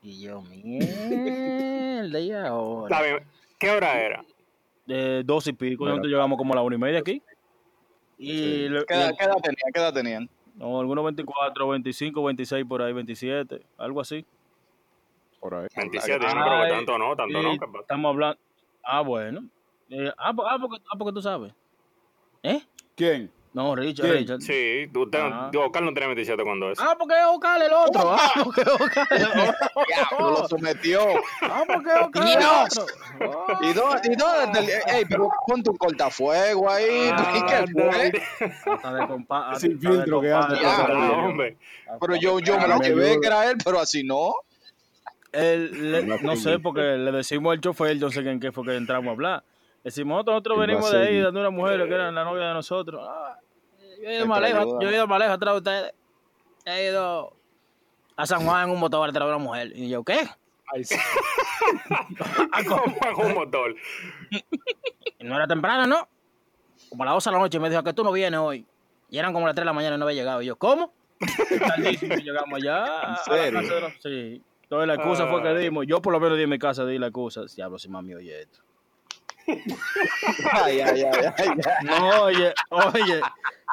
Y 0.02 0.20
yo, 0.20 0.42
mierda, 0.42 2.18
y 2.20 2.32
ahora. 2.32 3.00
¿Qué 3.58 3.70
hora 3.70 4.00
era? 4.00 4.24
De 4.84 5.22
dos 5.22 5.46
y 5.46 5.52
pico, 5.52 5.86
nosotros 5.86 6.10
llegamos 6.10 6.36
como 6.36 6.52
a 6.52 6.56
la 6.56 6.62
una 6.62 6.76
y 6.76 6.78
media 6.78 6.98
aquí. 6.98 7.22
Y, 8.18 8.68
lo- 8.68 8.84
¿Qué 8.84 8.94
edad, 8.94 9.14
qué 9.18 9.24
edad 9.24 9.36
tenían? 9.42 9.72
¿Qué 9.72 9.80
edad 9.80 9.94
tenían? 9.94 10.28
no, 10.56 10.78
algunos 10.78 11.04
24, 11.04 11.68
25, 11.68 12.22
26 12.22 12.64
por 12.66 12.82
ahí, 12.82 12.92
27, 12.92 13.60
algo 13.78 14.00
así. 14.00 14.24
Por 15.44 15.54
ahí. 15.56 15.66
27, 15.76 16.26
yo 16.26 16.34
no 16.34 16.42
creo 16.42 16.58
que 16.58 16.64
Ay, 16.64 16.70
tanto 16.72 16.96
no, 16.96 17.14
tanto 17.14 17.42
no. 17.42 17.52
¿qué 17.52 17.58
pasa? 17.66 17.78
estamos 17.80 18.08
hablando. 18.08 18.38
Ah, 18.82 19.02
bueno. 19.02 19.44
Eh, 19.90 20.10
ah, 20.16 20.32
ah, 20.48 20.56
porque, 20.58 20.82
ah, 20.90 20.96
porque 20.98 21.12
tú 21.12 21.20
sabes. 21.20 21.52
¿Eh? 22.42 22.62
¿Quién? 22.96 23.30
No, 23.52 23.76
Richard, 23.76 24.06
¿Quién? 24.06 24.18
Richard. 24.20 24.40
Sí, 24.40 24.90
usted, 24.94 25.20
Ah. 25.22 25.50
Oscar 25.54 25.82
no 25.82 25.92
tiene 25.92 26.06
27 26.06 26.42
cuando 26.44 26.70
es. 26.70 26.80
Ah, 26.80 26.96
porque 26.98 27.12
es 27.14 27.26
Ocal 27.26 27.60
el 27.60 27.72
otro. 27.74 28.10
Ah, 28.18 28.30
porque 28.42 28.62
es 28.62 28.68
Ocal 28.68 29.06
el 29.10 29.22
otro. 29.26 29.54
Diablo, 29.86 30.30
lo 30.30 30.48
sometió. 30.48 31.00
Ah, 31.42 31.62
porque 31.66 31.90
es 31.90 32.36
el 32.36 32.42
otro. 32.42 32.86
Ah. 33.20 33.58
¿Y 33.60 33.72
dónde? 33.74 34.00
¿Y 34.08 34.12
está 34.12 34.60
el- 34.60 34.96
Ey, 34.96 35.04
pero 35.06 35.28
ponte 35.46 35.68
un 35.68 35.76
cortafuego 35.76 36.70
ahí. 36.70 37.10
Ah, 37.12 37.32
¿y 37.36 37.42
qué 37.44 37.70
fue? 37.70 38.72
Hasta 38.72 38.94
de 38.94 39.02
compa- 39.02 39.54
Sin 39.56 39.78
filtro 39.78 40.22
que. 40.22 40.28
Ya, 40.28 40.40
Ah. 40.40 41.98
Pero 42.00 42.16
yo, 42.16 42.38
yo 42.40 42.58
me 42.58 42.66
lo 42.66 42.78
llevé 42.78 43.20
que 43.20 43.26
era 43.26 43.50
él, 43.50 43.58
pero 43.62 43.78
así 43.78 44.02
no. 44.02 44.32
Le- 45.34 46.02
no 46.22 46.36
sé, 46.36 46.58
porque 46.58 46.80
le 46.96 47.10
decimos 47.12 47.52
al 47.52 47.60
chofer, 47.60 47.98
yo 47.98 48.06
no 48.06 48.12
sé 48.12 48.20
en 48.28 48.40
qué 48.40 48.52
fue 48.52 48.64
que 48.64 48.76
entramos 48.76 49.08
a 49.08 49.12
hablar. 49.12 49.44
Decimos, 49.82 50.24
nosotros 50.24 50.58
El 50.60 50.66
venimos 50.66 50.90
de 50.90 51.06
ahí, 51.06 51.20
dando 51.20 51.40
una 51.40 51.50
mujer 51.50 51.86
que 51.88 51.94
era 51.94 52.10
la 52.10 52.24
novia 52.24 52.48
de 52.48 52.54
nosotros. 52.54 53.06
Ah, 53.08 53.38
yo 54.02 54.08
he 54.08 54.16
ido 54.16 54.26
más 54.26 54.40
lejos, 54.40 54.66
yo 54.80 54.88
he 54.88 54.94
ido 54.94 55.06
más 55.06 55.18
lejos 55.18 55.34
atrás 55.34 55.54
de 55.54 55.58
ustedes. 55.58 55.92
He 56.64 56.86
ido 56.90 57.36
a 58.16 58.26
San 58.26 58.44
Juan 58.46 58.68
en 58.68 58.74
un 58.74 58.80
motor 58.80 59.08
atrás 59.08 59.26
de 59.28 59.34
una 59.34 59.42
mujer. 59.44 59.72
Y 59.74 59.88
yo, 59.90 60.02
¿qué? 60.04 60.20
Ay, 60.72 60.84
sí. 60.84 60.94
¿Cómo 63.14 63.26
un 63.28 63.34
motor? 63.34 63.74
Y 65.18 65.24
no 65.24 65.36
era 65.36 65.46
temprano, 65.46 65.86
¿no? 65.86 66.08
Como 66.88 67.02
a 67.02 67.06
las 67.06 67.14
12 67.16 67.30
de 67.30 67.32
la 67.34 67.38
noche 67.40 67.58
me 67.60 67.70
dijo 67.70 67.82
que 67.82 67.92
tú 67.92 68.04
no 68.04 68.12
vienes 68.12 68.40
hoy. 68.40 68.66
Y 69.10 69.18
eran 69.18 69.32
como 69.32 69.46
las 69.46 69.54
3 69.54 69.62
de 69.62 69.66
la 69.66 69.72
mañana 69.72 69.96
y 69.96 69.98
no 69.98 70.04
había 70.06 70.16
llegado. 70.16 70.42
Y 70.42 70.46
yo, 70.46 70.56
¿cómo? 70.56 70.92
Tardísimo, 71.58 72.14
y 72.14 72.22
llegamos 72.22 72.54
allá. 72.58 73.00
a 73.00 73.08
la 73.10 73.16
serio? 73.18 73.60
casa 73.60 73.74
de 73.74 73.80
los- 73.80 73.92
Sí. 74.02 74.42
Entonces 74.82 74.88
la 74.88 74.94
excusa 74.94 75.26
fue 75.28 75.42
que 75.42 75.54
dimos. 75.58 75.86
Yo 75.86 76.00
por 76.02 76.12
lo 76.12 76.20
menos 76.20 76.36
di 76.36 76.44
en 76.44 76.50
mi 76.50 76.58
casa, 76.58 76.84
di 76.84 76.98
la 76.98 77.06
excusa. 77.08 77.42
Diablo, 77.54 77.78
si 77.78 77.88
mami 77.88 78.14
oye 78.14 78.42
esto. 78.42 78.60
Ay, 80.52 80.80
ay, 80.80 81.02
ay, 81.02 81.04
ay, 81.12 81.32
ay. 81.36 81.48
No, 81.84 82.22
oye, 82.22 82.54
oye, 82.70 83.20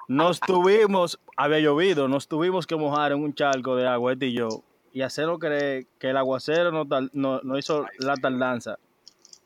nos 0.07 0.39
tuvimos, 0.39 1.19
había 1.37 1.59
llovido, 1.59 2.07
nos 2.07 2.27
tuvimos 2.27 2.67
que 2.67 2.75
mojar 2.75 3.11
en 3.13 3.23
un 3.23 3.33
charco 3.33 3.75
de 3.75 3.87
agua, 3.87 4.11
este 4.13 4.27
y 4.27 4.33
yo, 4.33 4.49
y 4.91 5.01
hacerlo 5.01 5.39
creer 5.39 5.85
que 5.97 6.09
el 6.09 6.17
aguacero 6.17 6.71
no, 6.71 6.85
tal- 6.85 7.09
no, 7.13 7.39
no 7.43 7.57
hizo 7.57 7.85
la 7.99 8.15
tardanza, 8.17 8.77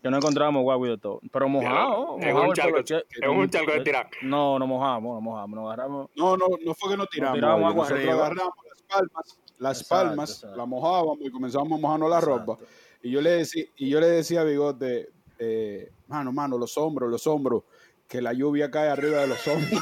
que 0.01 0.09
no 0.09 0.17
encontramos 0.17 0.63
guagua 0.63 0.87
y 0.87 0.91
de 0.91 0.97
todo, 0.97 1.19
pero 1.31 1.47
mojado. 1.47 2.17
Es 2.19 2.33
un 2.33 2.53
charco, 2.53 2.77
poloche- 2.77 3.05
es 3.09 3.27
un 3.29 3.49
charco 3.49 3.71
de 3.73 3.81
tirar. 3.81 4.09
No, 4.23 4.57
no 4.57 4.65
mojamos, 4.65 5.15
no 5.15 5.21
mojamos, 5.21 5.55
nos 5.59 5.65
agarramos. 5.67 6.09
No, 6.15 6.35
no, 6.37 6.47
no 6.63 6.73
fue 6.73 6.89
que 6.89 6.97
nos 6.97 7.07
tiramos. 7.09 7.35
tiramos 7.35 7.57
oye, 7.57 7.65
agua 7.67 7.75
nosotros 7.83 7.99
arriba. 7.99 8.13
agarramos 8.15 8.53
las 8.64 8.64
palmas, 8.87 9.39
las 9.59 9.81
Exacto, 9.81 10.05
palmas, 10.07 10.29
exacto. 10.31 10.57
la 10.57 10.65
mojábamos 10.65 11.19
y 11.21 11.31
comenzamos 11.31 11.77
a 11.77 11.81
mojarnos 11.81 12.09
la 12.09 12.21
ropa. 12.21 12.57
Y 13.01 13.11
yo 13.11 13.21
le 13.21 13.31
decía, 13.31 13.65
y 13.77 13.89
yo 13.89 13.99
le 13.99 14.07
decía 14.07 14.41
a 14.41 14.43
Bigote, 14.43 15.09
eh, 15.37 15.91
mano, 16.07 16.31
mano, 16.31 16.57
los 16.57 16.77
hombros, 16.77 17.09
los 17.09 17.27
hombros, 17.27 17.63
que 18.07 18.21
la 18.21 18.33
lluvia 18.33 18.69
cae 18.69 18.89
arriba 18.89 19.21
de 19.21 19.27
los 19.27 19.47
hombros. 19.47 19.81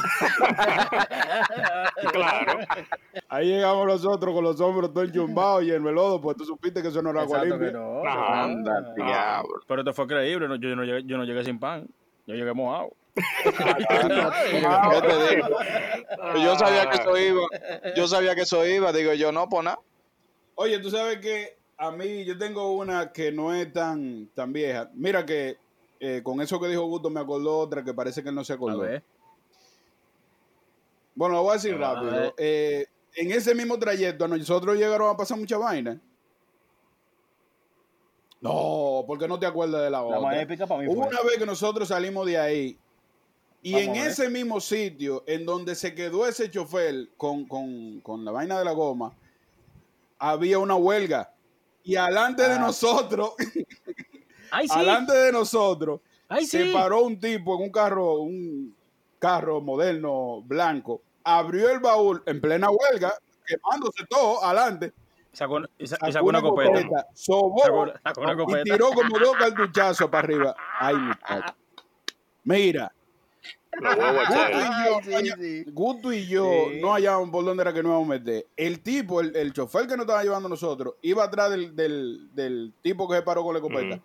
Claro. 2.12 2.58
Ahí 3.28 3.48
llegamos 3.48 3.86
nosotros 3.86 4.34
con 4.34 4.44
los 4.44 4.60
hombros 4.60 4.92
todo 4.92 5.04
enchumbados 5.04 5.64
y 5.64 5.72
en 5.72 5.86
el 5.86 5.94
lodo, 5.94 6.20
pues 6.20 6.36
tú 6.36 6.44
supiste 6.44 6.82
que 6.82 6.88
eso 6.88 7.02
no 7.02 7.10
era 7.10 7.22
agua 7.22 7.44
limpia. 7.44 7.72
no, 7.72 8.02
ah. 8.06 8.44
Anda, 8.44 8.94
diablo. 8.94 9.60
Pero 9.66 9.84
te 9.84 9.92
fue 9.92 10.06
creíble, 10.06 10.48
no, 10.48 10.56
yo, 10.56 10.76
no 10.76 10.84
llegué, 10.84 11.04
yo 11.04 11.16
no 11.16 11.24
llegué 11.24 11.44
sin 11.44 11.58
pan, 11.58 11.88
yo 12.26 12.34
llegué 12.34 12.52
mojado. 12.52 12.90
¿Qué 13.14 13.22
te 15.08 15.36
digo? 15.36 15.48
Yo 16.42 16.58
sabía 16.58 16.90
que 16.90 16.96
eso 16.98 17.16
iba. 17.18 17.42
Yo 17.96 18.08
sabía 18.08 18.34
que 18.34 18.40
eso 18.42 18.66
iba. 18.66 18.92
Digo 18.92 19.12
yo, 19.14 19.30
no, 19.32 19.48
pues 19.48 19.64
nada. 19.64 19.78
Oye, 20.56 20.78
tú 20.80 20.90
sabes 20.90 21.18
que 21.18 21.56
a 21.76 21.90
mí 21.90 22.24
yo 22.24 22.36
tengo 22.38 22.72
una 22.72 23.12
que 23.12 23.30
no 23.32 23.54
es 23.54 23.72
tan, 23.72 24.28
tan 24.34 24.52
vieja. 24.52 24.90
Mira 24.94 25.24
que 25.24 25.56
eh, 26.00 26.20
con 26.22 26.40
eso 26.40 26.60
que 26.60 26.68
dijo 26.68 26.82
Gusto 26.86 27.10
me 27.10 27.20
acordó 27.20 27.58
otra 27.58 27.84
que 27.84 27.94
parece 27.94 28.22
que 28.22 28.28
él 28.30 28.34
no 28.34 28.44
se 28.44 28.52
A 28.52 28.56
acordó. 28.56 28.78
ver. 28.80 29.02
Bueno, 31.14 31.36
lo 31.36 31.42
voy 31.42 31.50
a 31.50 31.54
decir 31.54 31.74
A 31.74 31.78
rápido. 31.94 32.34
Eh, 32.36 32.86
en 33.16 33.30
ese 33.30 33.54
mismo 33.54 33.78
trayecto 33.78 34.24
a 34.24 34.28
nosotros 34.28 34.76
llegaron 34.76 35.08
a 35.10 35.16
pasar 35.16 35.38
mucha 35.38 35.56
vaina. 35.56 36.00
No, 38.40 39.04
porque 39.06 39.26
no 39.26 39.38
te 39.38 39.46
acuerdas 39.46 39.82
de 39.84 39.90
la, 39.90 39.98
La 40.00 40.02
otra. 40.04 40.20
más 40.20 40.36
épica 40.36 40.66
para 40.66 40.82
mí 40.82 40.88
Hubo 40.88 41.02
fue. 41.04 41.08
una 41.08 41.22
vez 41.22 41.38
que 41.38 41.46
nosotros 41.46 41.88
salimos 41.88 42.26
de 42.26 42.38
ahí 42.38 42.78
y 43.64 43.72
Vamos 43.72 43.96
en 43.98 44.06
ese 44.06 44.28
mismo 44.30 44.60
sitio 44.60 45.24
en 45.26 45.44
donde 45.44 45.74
se 45.74 45.94
quedó 45.94 46.26
ese 46.28 46.50
chofer 46.50 47.08
con, 47.16 47.46
con, 47.46 48.00
con 48.02 48.24
la 48.24 48.30
vaina 48.30 48.58
de 48.58 48.64
la 48.64 48.72
goma, 48.72 49.12
había 50.18 50.58
una 50.58 50.76
huelga. 50.76 51.32
Y 51.82 51.96
alante 51.96 52.42
de 52.48 52.54
Ah. 52.54 52.58
nosotros, 52.60 53.32
Ay, 54.50 54.68
sí. 54.68 54.74
alante 54.78 55.12
de 55.12 55.32
nosotros, 55.32 56.00
Ay, 56.28 56.46
se 56.46 56.66
sí. 56.66 56.72
paró 56.72 57.02
un 57.02 57.18
tipo 57.18 57.56
en 57.56 57.62
un 57.64 57.70
carro, 57.70 58.14
un 58.20 58.74
carro 59.18 59.60
moderno 59.60 60.40
blanco, 60.42 61.02
abrió 61.24 61.70
el 61.70 61.80
baúl 61.80 62.22
en 62.26 62.40
plena 62.40 62.68
huelga, 62.70 63.14
quemándose 63.46 64.04
todo 64.08 64.42
adelante. 64.44 64.92
Sacó, 65.32 65.58
y 65.78 65.86
sa- 65.86 65.96
y 65.96 65.98
Sacó 65.98 66.12
sacó 66.12 66.26
una 66.26 66.40
copeta. 66.42 67.06
sobó 67.14 67.58
Sacó, 67.62 67.86
sacó 68.04 68.20
una 68.20 68.32
y 68.32 68.36
copeta. 68.36 68.62
tiró 68.62 68.90
como 68.92 69.18
dos 69.18 69.36
cartuchazos 69.36 70.08
para 70.08 70.20
arriba. 70.20 70.54
Ay, 70.78 70.94
muchacho. 70.96 71.54
Mira, 72.44 72.92
Sí, 73.76 75.10
coño, 75.10 75.34
sí. 75.38 75.64
Gusto 75.72 76.12
y 76.12 76.26
yo 76.26 76.44
Sí. 76.70 76.80
no 76.80 76.94
hallábamos 76.94 77.30
por 77.30 77.44
dónde 77.44 77.62
era 77.62 77.72
que 77.72 77.82
nos 77.82 77.90
íbamos 77.90 78.06
a 78.06 78.18
meter. 78.18 78.46
El 78.56 78.80
tipo, 78.80 79.20
el, 79.20 79.34
el 79.36 79.52
chofer 79.52 79.82
que 79.86 79.96
nos 79.96 80.00
estaba 80.04 80.22
llevando 80.22 80.46
a 80.46 80.50
nosotros, 80.50 80.94
iba 81.02 81.24
atrás 81.24 81.50
del, 81.50 81.74
del, 81.74 82.28
del 82.34 82.72
tipo 82.82 83.08
que 83.08 83.16
se 83.16 83.22
paró 83.22 83.42
con 83.42 83.54
la 83.54 83.58
escopeta. 83.58 84.00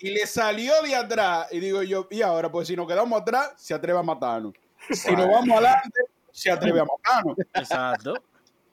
Y 0.00 0.10
le 0.10 0.26
salió 0.26 0.72
de 0.82 0.94
atrás. 0.94 1.48
Y 1.52 1.60
digo 1.60 1.82
yo, 1.82 2.06
y 2.10 2.22
ahora, 2.22 2.50
pues 2.52 2.68
si 2.68 2.76
nos 2.76 2.86
quedamos 2.86 3.20
atrás, 3.20 3.52
se 3.56 3.74
atreve 3.74 3.98
a 3.98 4.02
matarnos. 4.02 4.52
Si 4.90 5.10
nos 5.14 5.26
vamos 5.26 5.50
adelante, 5.50 6.00
se 6.30 6.50
atreve 6.50 6.80
a 6.80 6.84
matarnos. 6.84 7.36
Exacto. 7.54 8.14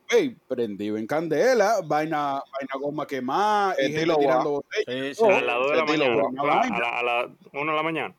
Ey, 0.08 0.38
prendido 0.48 0.98
en 0.98 1.08
candela, 1.08 1.78
vaina, 1.84 2.34
vaina 2.34 2.74
goma 2.80 3.08
quemada, 3.08 3.74
y 3.80 3.92
gente 3.92 4.14
tirando 4.20 4.52
botellas. 4.52 5.18
Sí, 5.18 5.24
sí. 5.26 5.32
A 5.32 5.42
las 5.42 5.56
2 5.56 5.72
de 5.72 5.78
la 5.78 5.86
mañana. 5.86 6.24
A, 6.38 6.80
la, 6.80 7.00
a 7.00 7.04
la 7.04 7.30
1 7.54 7.72
de 7.72 7.76
la 7.78 7.84
mañana. 7.84 8.16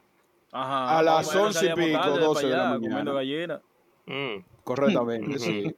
Ajá. 0.56 0.98
A 0.98 1.02
las 1.02 1.34
11 1.34 1.66
y 1.66 1.74
pico, 1.74 2.18
12 2.18 2.46
de 2.46 2.52
la 2.52 2.64
mañana. 2.64 2.80
Comiendo 2.80 3.14
gallina. 3.14 3.60
Mm. 4.06 4.36
Correctamente, 4.64 5.38
sí. 5.38 5.76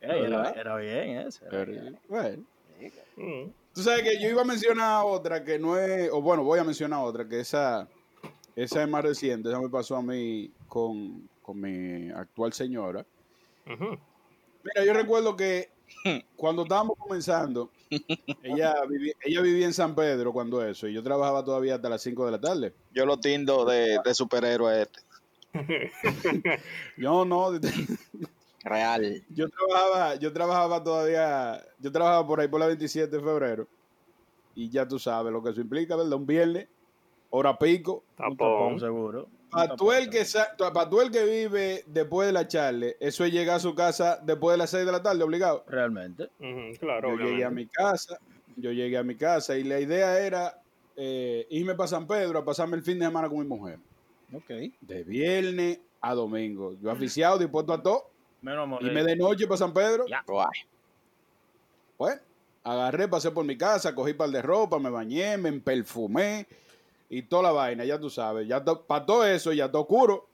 Era, 0.00 0.50
era 0.50 0.76
bien 0.76 1.18
eso. 1.18 1.44
era 1.46 1.64
bien. 1.64 1.98
Bueno. 2.08 2.44
Mm. 3.16 3.50
Tú 3.74 3.82
sabes 3.82 4.02
que 4.02 4.20
yo 4.20 4.28
iba 4.28 4.42
a 4.42 4.44
mencionar 4.44 5.04
otra 5.04 5.44
que 5.44 5.58
no 5.58 5.76
es, 5.78 6.10
o 6.10 6.20
bueno, 6.20 6.42
voy 6.42 6.58
a 6.58 6.64
mencionar 6.64 7.00
otra, 7.02 7.28
que 7.28 7.40
esa, 7.40 7.88
esa 8.56 8.82
es 8.82 8.88
más 8.88 9.02
reciente, 9.02 9.48
esa 9.48 9.60
me 9.60 9.68
pasó 9.68 9.96
a 9.96 10.02
mí 10.02 10.50
con, 10.68 11.28
con 11.42 11.60
mi 11.60 12.10
actual 12.10 12.52
señora. 12.52 13.04
Mira, 13.66 14.84
yo 14.84 14.92
recuerdo 14.92 15.36
que 15.36 15.70
cuando 16.36 16.62
estábamos 16.62 16.96
comenzando, 16.98 17.70
ella 18.42 18.74
vivía, 18.88 19.14
ella 19.24 19.40
vivía 19.42 19.66
en 19.66 19.72
San 19.74 19.94
Pedro 19.94 20.32
cuando 20.32 20.64
eso, 20.64 20.88
y 20.88 20.92
yo 20.94 21.02
trabajaba 21.02 21.44
todavía 21.44 21.76
hasta 21.76 21.88
las 21.88 22.02
5 22.02 22.24
de 22.26 22.30
la 22.32 22.40
tarde. 22.40 22.72
Yo 22.92 23.06
lo 23.06 23.18
tindo 23.18 23.64
de, 23.64 23.98
de 24.04 24.14
superhéroe 24.14 24.82
este. 24.82 25.00
Yo 26.96 27.24
no, 27.24 27.50
Real. 28.64 29.22
yo 29.28 29.48
trabajaba, 29.48 30.14
yo 30.14 30.32
trabajaba 30.32 30.82
todavía, 30.84 31.62
yo 31.78 31.90
trabajaba 31.92 32.26
por 32.26 32.40
ahí 32.40 32.48
por 32.48 32.60
la 32.60 32.66
27 32.68 33.14
de 33.16 33.22
febrero, 33.22 33.66
y 34.54 34.70
ya 34.70 34.86
tú 34.86 34.98
sabes 34.98 35.32
lo 35.32 35.42
que 35.42 35.50
eso 35.50 35.60
implica, 35.60 35.96
¿verdad? 35.96 36.12
Un 36.12 36.26
viernes, 36.26 36.68
hora 37.30 37.58
pico, 37.58 38.02
Un 38.18 38.36
Tapón. 38.36 38.80
seguro. 38.80 39.28
Para 39.52 39.76
tú, 39.76 39.92
el 39.92 40.08
que, 40.10 40.24
sa- 40.24 40.56
pa' 40.56 40.88
tú 40.88 41.00
el 41.00 41.10
que 41.10 41.24
vive 41.24 41.84
después 41.86 42.26
de 42.26 42.32
la 42.32 42.48
charla, 42.48 42.86
eso 42.98 43.24
es 43.24 43.32
llegar 43.32 43.56
a 43.56 43.60
su 43.60 43.74
casa 43.74 44.18
después 44.22 44.54
de 44.54 44.58
las 44.58 44.70
6 44.70 44.86
de 44.86 44.92
la 44.92 45.02
tarde, 45.02 45.22
obligado. 45.22 45.64
Realmente. 45.68 46.24
Ujú, 46.40 46.78
Claro, 46.80 47.16
Yo 47.18 47.24
llegué 47.26 47.44
a 47.44 47.50
mi 47.50 47.66
casa, 47.66 48.18
yo 48.56 48.72
llegué 48.72 48.96
a 48.98 49.02
mi 49.02 49.14
casa 49.16 49.56
y 49.56 49.64
la 49.64 49.78
idea 49.78 50.18
era 50.18 50.58
eh, 50.96 51.46
irme 51.50 51.74
para 51.74 51.88
San 51.88 52.06
Pedro 52.06 52.38
a 52.38 52.44
pasarme 52.44 52.76
el 52.76 52.82
fin 52.82 52.98
de 52.98 53.06
semana 53.06 53.28
con 53.28 53.38
mi 53.38 53.44
mujer. 53.46 53.78
Ok. 54.32 54.50
De 54.80 55.04
viernes 55.04 55.78
a 56.00 56.14
domingo. 56.14 56.74
Yo 56.82 56.90
aficiado, 56.90 57.38
dispuesto 57.38 57.72
a 57.72 57.82
todo. 57.82 58.10
Menos 58.40 58.62
amor. 58.64 58.82
Irme 58.82 59.04
de 59.04 59.16
noche 59.16 59.46
para 59.46 59.58
San 59.58 59.72
Pedro. 59.72 60.06
Ya. 60.08 60.22
Guay. 60.26 60.48
Bueno, 61.98 62.20
agarré, 62.64 63.06
pasé 63.08 63.30
por 63.30 63.44
mi 63.44 63.56
casa, 63.56 63.94
cogí 63.94 64.12
par 64.14 64.30
de 64.30 64.42
ropa, 64.42 64.78
me 64.78 64.90
bañé, 64.90 65.36
me 65.36 65.52
perfumé 65.60 66.46
y 67.12 67.22
toda 67.22 67.42
la 67.42 67.52
vaina, 67.52 67.84
ya 67.84 68.00
tú 68.00 68.08
sabes. 68.08 68.48
Ya 68.48 68.64
para 68.64 69.04
todo 69.04 69.26
eso, 69.26 69.52
ya 69.52 69.66
está 69.66 69.78
oscuro. 69.78 70.26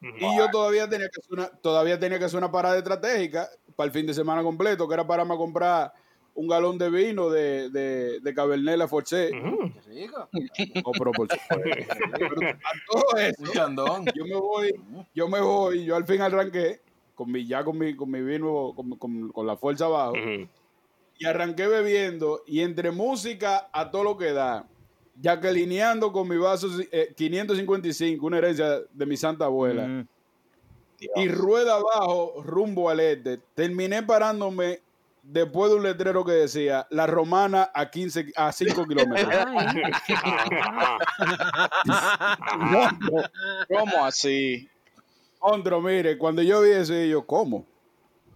Y 0.00 0.36
yo 0.38 0.48
todavía 0.50 0.88
tenía 0.88 1.08
que 1.08 1.20
hacer 1.20 1.32
una, 1.32 1.48
todavía 1.48 1.98
tenía 1.98 2.18
que 2.18 2.24
hacer 2.24 2.38
una 2.38 2.50
parada 2.50 2.78
estratégica 2.78 3.48
para 3.76 3.86
el 3.88 3.92
fin 3.92 4.06
de 4.06 4.14
semana 4.14 4.42
completo, 4.42 4.88
que 4.88 4.94
era 4.94 5.06
para 5.06 5.24
me 5.24 5.36
comprar 5.36 5.92
un 6.34 6.48
galón 6.48 6.78
de 6.78 6.88
vino 6.88 7.28
de, 7.28 7.68
de, 7.68 8.20
de 8.20 8.34
Cabernet 8.34 8.78
La 8.78 8.88
Forcé. 8.88 9.30
Ujú. 9.36 9.70
No, 10.14 10.92
pero 10.98 11.12
por 11.12 11.28
a 11.32 11.36
todo 12.90 13.18
eso, 13.18 13.42
yo 14.14 14.24
me 14.24 14.36
voy, 14.36 14.80
yo 15.14 15.28
me 15.28 15.40
voy, 15.40 15.84
yo 15.84 15.96
al 15.96 16.06
fin 16.06 16.22
arranqué 16.22 16.80
con 17.14 17.30
mi, 17.30 17.44
ya 17.46 17.64
con 17.64 17.76
mi, 17.76 17.94
con 17.96 18.10
mi 18.10 18.20
vino, 18.22 18.72
con, 18.76 18.90
con- 18.96 19.30
con 19.32 19.46
la 19.46 19.56
fuerza 19.56 19.86
abajo, 19.86 20.12
Ujú. 20.12 20.48
y 21.18 21.26
arranqué 21.26 21.66
bebiendo, 21.66 22.42
y 22.46 22.60
entre 22.60 22.92
música 22.92 23.68
a 23.72 23.90
todo 23.90 24.04
lo 24.04 24.16
que 24.16 24.32
da, 24.32 24.64
Jacquelineando 25.20 26.12
con 26.12 26.28
mi 26.28 26.36
vaso 26.36 26.68
eh, 26.92 27.12
555, 27.16 28.24
una 28.24 28.38
herencia 28.38 28.80
de 28.92 29.06
mi 29.06 29.16
santa 29.16 29.46
abuela. 29.46 29.86
Mm. 29.86 30.06
y 31.16 31.28
rueda 31.28 31.76
abajo 31.76 32.42
rumbo 32.42 32.90
al 32.90 33.00
este. 33.00 33.38
Terminé 33.54 34.02
parándome 34.02 34.80
después 35.22 35.70
de 35.70 35.76
un 35.76 35.82
letrero 35.82 36.24
que 36.24 36.32
decía 36.32 36.86
la 36.90 37.06
romana 37.06 37.70
a 37.74 37.90
15 37.90 38.32
a 38.34 38.50
5 38.50 38.86
kilómetros. 38.86 39.32
¿Cómo 43.68 44.04
así? 44.04 44.68
Ondro, 45.40 45.80
mire, 45.80 46.18
cuando 46.18 46.42
yo 46.42 46.62
vi 46.62 46.70
eso, 46.70 46.94
yo, 46.94 47.24
¿cómo? 47.24 47.64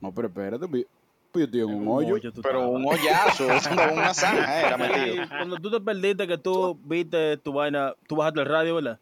No, 0.00 0.12
pero 0.12 0.28
espérate, 0.28 0.86
pues 1.32 1.50
yo 1.50 1.60
estoy 1.60 1.60
en 1.60 1.74
un 1.74 1.88
hoyo. 1.88 2.16
Pero 2.20 2.28
estabas. 2.28 2.68
un 2.68 2.86
hoyazo, 2.86 3.46
no 3.74 3.92
una 3.94 4.14
zanja 4.14 4.60
era 4.60 4.76
metido. 4.76 5.28
Cuando 5.28 5.56
tú 5.56 5.70
te 5.70 5.80
perdiste 5.80 6.28
que 6.28 6.38
tú 6.38 6.78
viste 6.84 7.36
tu 7.38 7.52
vaina, 7.52 7.94
tú 8.06 8.16
bajaste 8.16 8.40
el 8.40 8.46
radio, 8.46 8.74
¿verdad? 8.76 8.98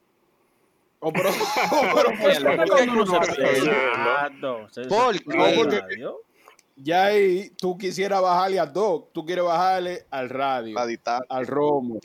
Oh, 1.01 1.13
pero, 1.13 1.31
oh, 1.73 1.83
pero 1.95 2.11
radio. 5.27 6.21
Ya 6.77 7.05
ahí 7.07 7.51
tú 7.59 7.77
quisieras 7.77 8.23
bajarle 8.23 8.59
a 8.59 8.67
dos, 8.67 9.13
tú 9.13 9.25
quieres 9.25 9.45
bajarle 9.45 10.07
al 10.11 10.31
radio, 10.31 10.75
La 10.75 10.87
distancia. 10.87 11.27
al 11.29 11.47
romo, 11.47 12.01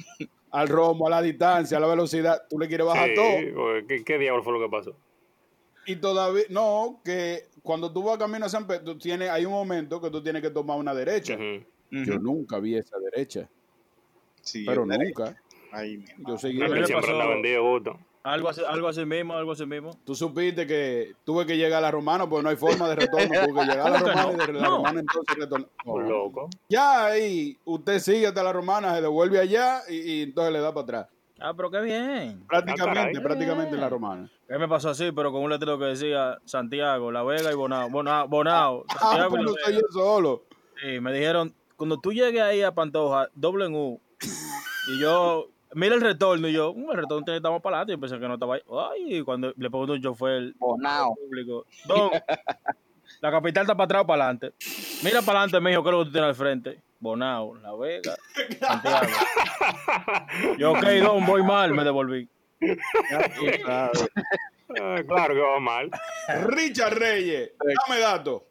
al 0.51 0.67
romo, 0.67 1.08
a 1.08 1.10
la 1.10 1.22
distancia, 1.22 1.77
a 1.77 1.79
la 1.79 1.88
velocidad, 1.88 2.41
tú 2.50 2.60
le 2.60 2.67
quieres 2.67 2.86
bajar 2.86 3.10
todo. 3.15 3.39
Sí, 3.39 3.51
porque 3.53 3.86
¿qué, 3.88 4.03
¿Qué 4.03 4.17
diablo 4.17 4.44
fue 4.44 4.53
lo 4.53 4.60
que 4.60 4.70
pasó? 4.70 4.96
Y 5.88 5.96
todavía, 5.98 6.44
no, 6.50 7.00
que 7.04 7.46
cuando 7.62 7.92
tú 7.92 8.04
vas 8.04 8.18
camino 8.18 8.46
a 8.46 8.50
San 8.50 8.65
Pedro, 8.68 8.84
tú 8.84 8.98
tienes, 8.98 9.30
hay 9.30 9.46
un 9.46 9.54
momento 9.54 10.01
que 10.01 10.10
tú 10.10 10.22
tienes 10.24 10.42
que 10.42 10.50
tomar 10.50 10.77
una 10.77 10.94
derecha. 10.94 11.38
Yo 11.92 12.20
nunca 12.20 12.60
vi 12.60 12.75
esa 12.75 12.98
derecha, 13.00 13.48
Sí, 14.42 14.63
pero 14.65 14.86
nunca. 14.86 15.36
Ay, 15.72 16.04
Yo 16.27 16.38
seguí. 16.38 16.58
Siempre 16.86 17.13
vendido 17.27 17.63
gusto. 17.63 18.00
Algo 18.24 18.50
así, 18.50 18.62
algo 18.68 18.88
así 18.88 19.06
mismo, 19.06 19.36
algo 19.36 19.51
así 19.51 19.65
mismo. 19.68 19.92
Tú 20.04 20.15
supiste 20.15 20.65
que 20.65 21.13
tuve 21.24 21.46
que 21.46 21.58
llegar 21.58 21.77
a 21.80 21.82
la 21.82 21.92
romana, 21.92 22.27
porque 22.27 22.42
no 22.44 22.50
hay 22.50 22.56
forma 22.56 22.89
de 22.89 22.96
retorno. 22.96 23.27
Tuve 23.50 23.60
que 23.62 23.65
llegar 23.72 23.82
a 23.88 23.89
la 23.92 24.00
¿Cómo 24.01 24.06
que 24.06 24.12
romana 24.13 24.34
y 24.34 24.38
no? 24.38 24.46
de 24.48 24.54
la 24.54 24.62
No. 24.62 24.77
romana 24.77 25.00
entonces 25.01 25.36
retornar. 25.38 25.70
Por 25.84 26.04
No. 26.04 26.10
loco. 26.10 26.50
Ya 26.68 27.06
ahí, 27.06 27.56
usted 27.65 28.00
sigue 28.00 28.25
hasta 28.25 28.42
la 28.42 28.51
romana, 28.51 28.96
se 28.96 29.01
devuelve 29.04 29.39
allá 29.39 29.82
y, 29.89 29.96
y 29.98 30.22
entonces 30.24 30.54
le 30.54 30.60
da 30.60 30.74
para 30.74 30.84
atrás. 30.84 31.08
Ah, 31.39 31.54
pero 31.56 31.70
qué 31.70 31.82
bien. 31.82 32.46
Prácticamente, 32.48 33.00
caray. 33.12 33.24
prácticamente 33.24 33.75
en 33.75 33.82
la 33.82 33.89
romana. 33.89 34.30
Mí 34.50 34.58
me 34.58 34.68
pasó 34.68 34.89
así, 34.89 35.12
pero 35.12 35.32
con 35.32 35.42
un 35.44 35.50
letrero 35.50 35.77
que 35.77 35.86
decía 35.86 36.38
Santiago, 36.46 37.12
La 37.12 37.24
Vega 37.24 37.51
y 37.51 37.56
Bonao. 37.56 37.89
Bonao, 37.89 38.27
Bonao 38.27 38.86
Ah, 38.89 38.98
Santiago 39.00 39.38
no 39.39 39.54
soy 39.63 39.74
yo 39.75 39.82
solo. 39.92 40.44
Sí, 40.82 41.00
me 41.01 41.12
dijeron, 41.12 41.54
cuando 41.75 42.00
tú 42.00 42.13
llegues 42.13 42.42
ahí 42.42 42.62
a 42.62 42.74
Pantoja, 42.74 43.30
doble 43.36 43.65
en 43.65 43.75
U. 43.75 44.00
Y 44.88 45.00
yo, 45.01 45.48
mira 45.74 45.96
el 45.96 46.01
retorno. 46.01 46.48
Y 46.48 46.54
yo, 46.54 46.74
"Mm, 46.74 46.92
el 46.92 46.98
retorno 46.98 47.25
tiene 47.25 47.36
que 47.36 47.38
estar 47.38 47.51
más 47.51 47.62
para 47.62 47.77
adelante. 47.77 47.94
Y 47.94 47.98
pensé 47.98 48.20
que 48.20 48.27
no 48.27 48.36
estaba 48.36 48.56
ahí. 48.56 48.62
Ay, 48.94 49.18
y 49.18 49.22
cuando 49.24 49.50
le 49.58 49.70
pregunto 49.70 49.94
a 49.94 49.96
un 49.98 50.01
chofer 50.01 50.54
Bonao. 50.58 51.15
público, 51.15 51.65
Don, 51.86 52.12
la 53.22 53.32
capital 53.32 53.63
está 53.63 53.75
para 53.75 53.86
atrás 53.86 54.04
o 54.04 54.08
para 54.08 54.24
adelante. 54.24 54.54
Mira 55.04 55.22
para 55.22 55.39
adelante, 55.39 55.60
me 55.60 55.72
dijo, 55.72 55.84
¿qué 55.84 55.89
es 55.89 55.94
lo 55.94 56.00
que 56.00 56.06
tú 56.06 56.12
tienes 56.13 56.30
al 56.30 56.36
frente? 56.36 56.82
Bonao, 57.05 57.53
La 57.62 57.75
Vega, 57.75 58.17
Santiago. 58.59 59.07
Yo, 60.57 60.71
ok, 60.71 60.83
Don, 61.03 61.24
voy 61.24 61.43
mal, 61.43 61.71
me 61.71 61.83
devolví. 61.83 62.27
Ah, 63.67 63.91
claro 65.07 65.35
que 65.35 65.39
va 65.39 65.59
mal. 65.59 65.91
Richard 66.47 66.95
Reyes, 66.97 67.51
dame 67.59 68.00
datos. 68.00 68.41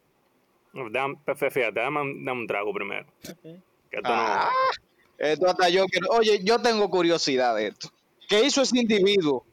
Dame, 0.71 1.17
fíjate, 1.35 1.81
dame, 1.81 1.99
dame 2.23 2.39
un 2.41 2.47
trago 2.47 2.73
primero. 2.73 3.05
Que 3.91 3.97
esto 3.97 4.09
Ah, 4.09 4.49
esto 5.17 5.47
hasta 5.49 5.67
yo 5.67 5.85
quiero. 5.87 6.07
Oye, 6.11 6.39
yo 6.41 6.61
tengo 6.61 6.89
curiosidad 6.89 7.57
de 7.57 7.67
esto. 7.67 7.89
¿Qué 8.29 8.45
hizo 8.45 8.61
ese 8.61 8.79
individuo? 8.79 9.45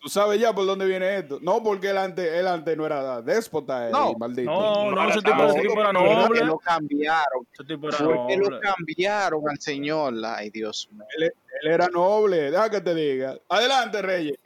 Tú 0.00 0.08
sabes 0.08 0.40
ya 0.40 0.52
por 0.52 0.64
dónde 0.64 0.86
viene 0.86 1.16
esto. 1.18 1.38
No 1.42 1.60
porque 1.62 1.90
él 1.90 1.98
antes, 1.98 2.24
él 2.32 2.46
antes 2.46 2.76
no 2.76 2.86
era 2.86 3.20
déspota, 3.20 3.88
eh, 3.88 3.90
No. 3.92 4.12
maldito. 4.14 4.50
No, 4.50 4.90
no, 4.92 5.08
ese 5.08 5.20
tipo, 5.20 5.34
no, 5.36 5.46
ese 5.50 5.60
tipo 5.60 5.80
era 5.80 5.92
noble. 5.92 6.44
lo 6.44 6.58
cambiaron. 6.58 7.46
Ese 7.52 7.64
tipo 7.64 7.88
era 7.88 7.96
que 7.98 8.04
lo 8.04 8.44
noble. 8.50 8.60
cambiaron 8.60 9.48
al 9.48 9.58
señor. 9.60 10.14
Ay, 10.24 10.50
Dios 10.50 10.88
mío. 10.92 11.04
Él, 11.18 11.32
él 11.62 11.70
era 11.72 11.88
noble, 11.88 12.50
deja 12.52 12.70
que 12.70 12.80
te 12.80 12.94
diga. 12.94 13.36
Adelante, 13.48 14.00
Reyes. 14.00 14.38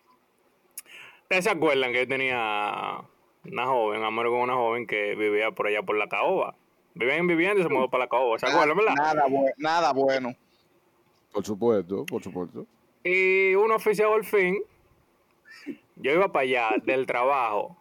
¿Ustedes 1.24 1.44
se 1.44 1.50
acuerdan 1.50 1.92
que 1.92 1.98
yo 2.00 2.08
tenía 2.08 3.00
una 3.44 3.66
joven, 3.66 4.02
amor 4.04 4.26
con 4.26 4.40
una 4.40 4.54
joven 4.54 4.86
que 4.86 5.14
vivía 5.14 5.50
por 5.50 5.66
allá 5.66 5.82
por 5.82 5.96
la 5.96 6.08
caoba? 6.08 6.54
Vivía 6.94 7.16
en 7.16 7.26
vivienda 7.26 7.60
y 7.60 7.62
se 7.62 7.68
mudó 7.70 7.88
para 7.88 8.04
la 8.04 8.08
caoba, 8.08 8.38
¿se 8.38 8.46
acuerdan, 8.46 8.76
verdad? 8.76 8.94
Nada, 8.96 9.26
bu- 9.26 9.52
nada 9.56 9.92
bueno. 9.92 10.34
Por 11.32 11.44
supuesto, 11.44 12.04
por 12.04 12.22
supuesto. 12.22 12.66
Y 13.02 13.54
un 13.54 13.72
oficial 13.72 14.12
al 14.12 14.24
fin, 14.24 14.62
yo 15.96 16.12
iba 16.12 16.32
para 16.32 16.42
allá 16.44 16.70
del 16.84 17.06
trabajo, 17.06 17.76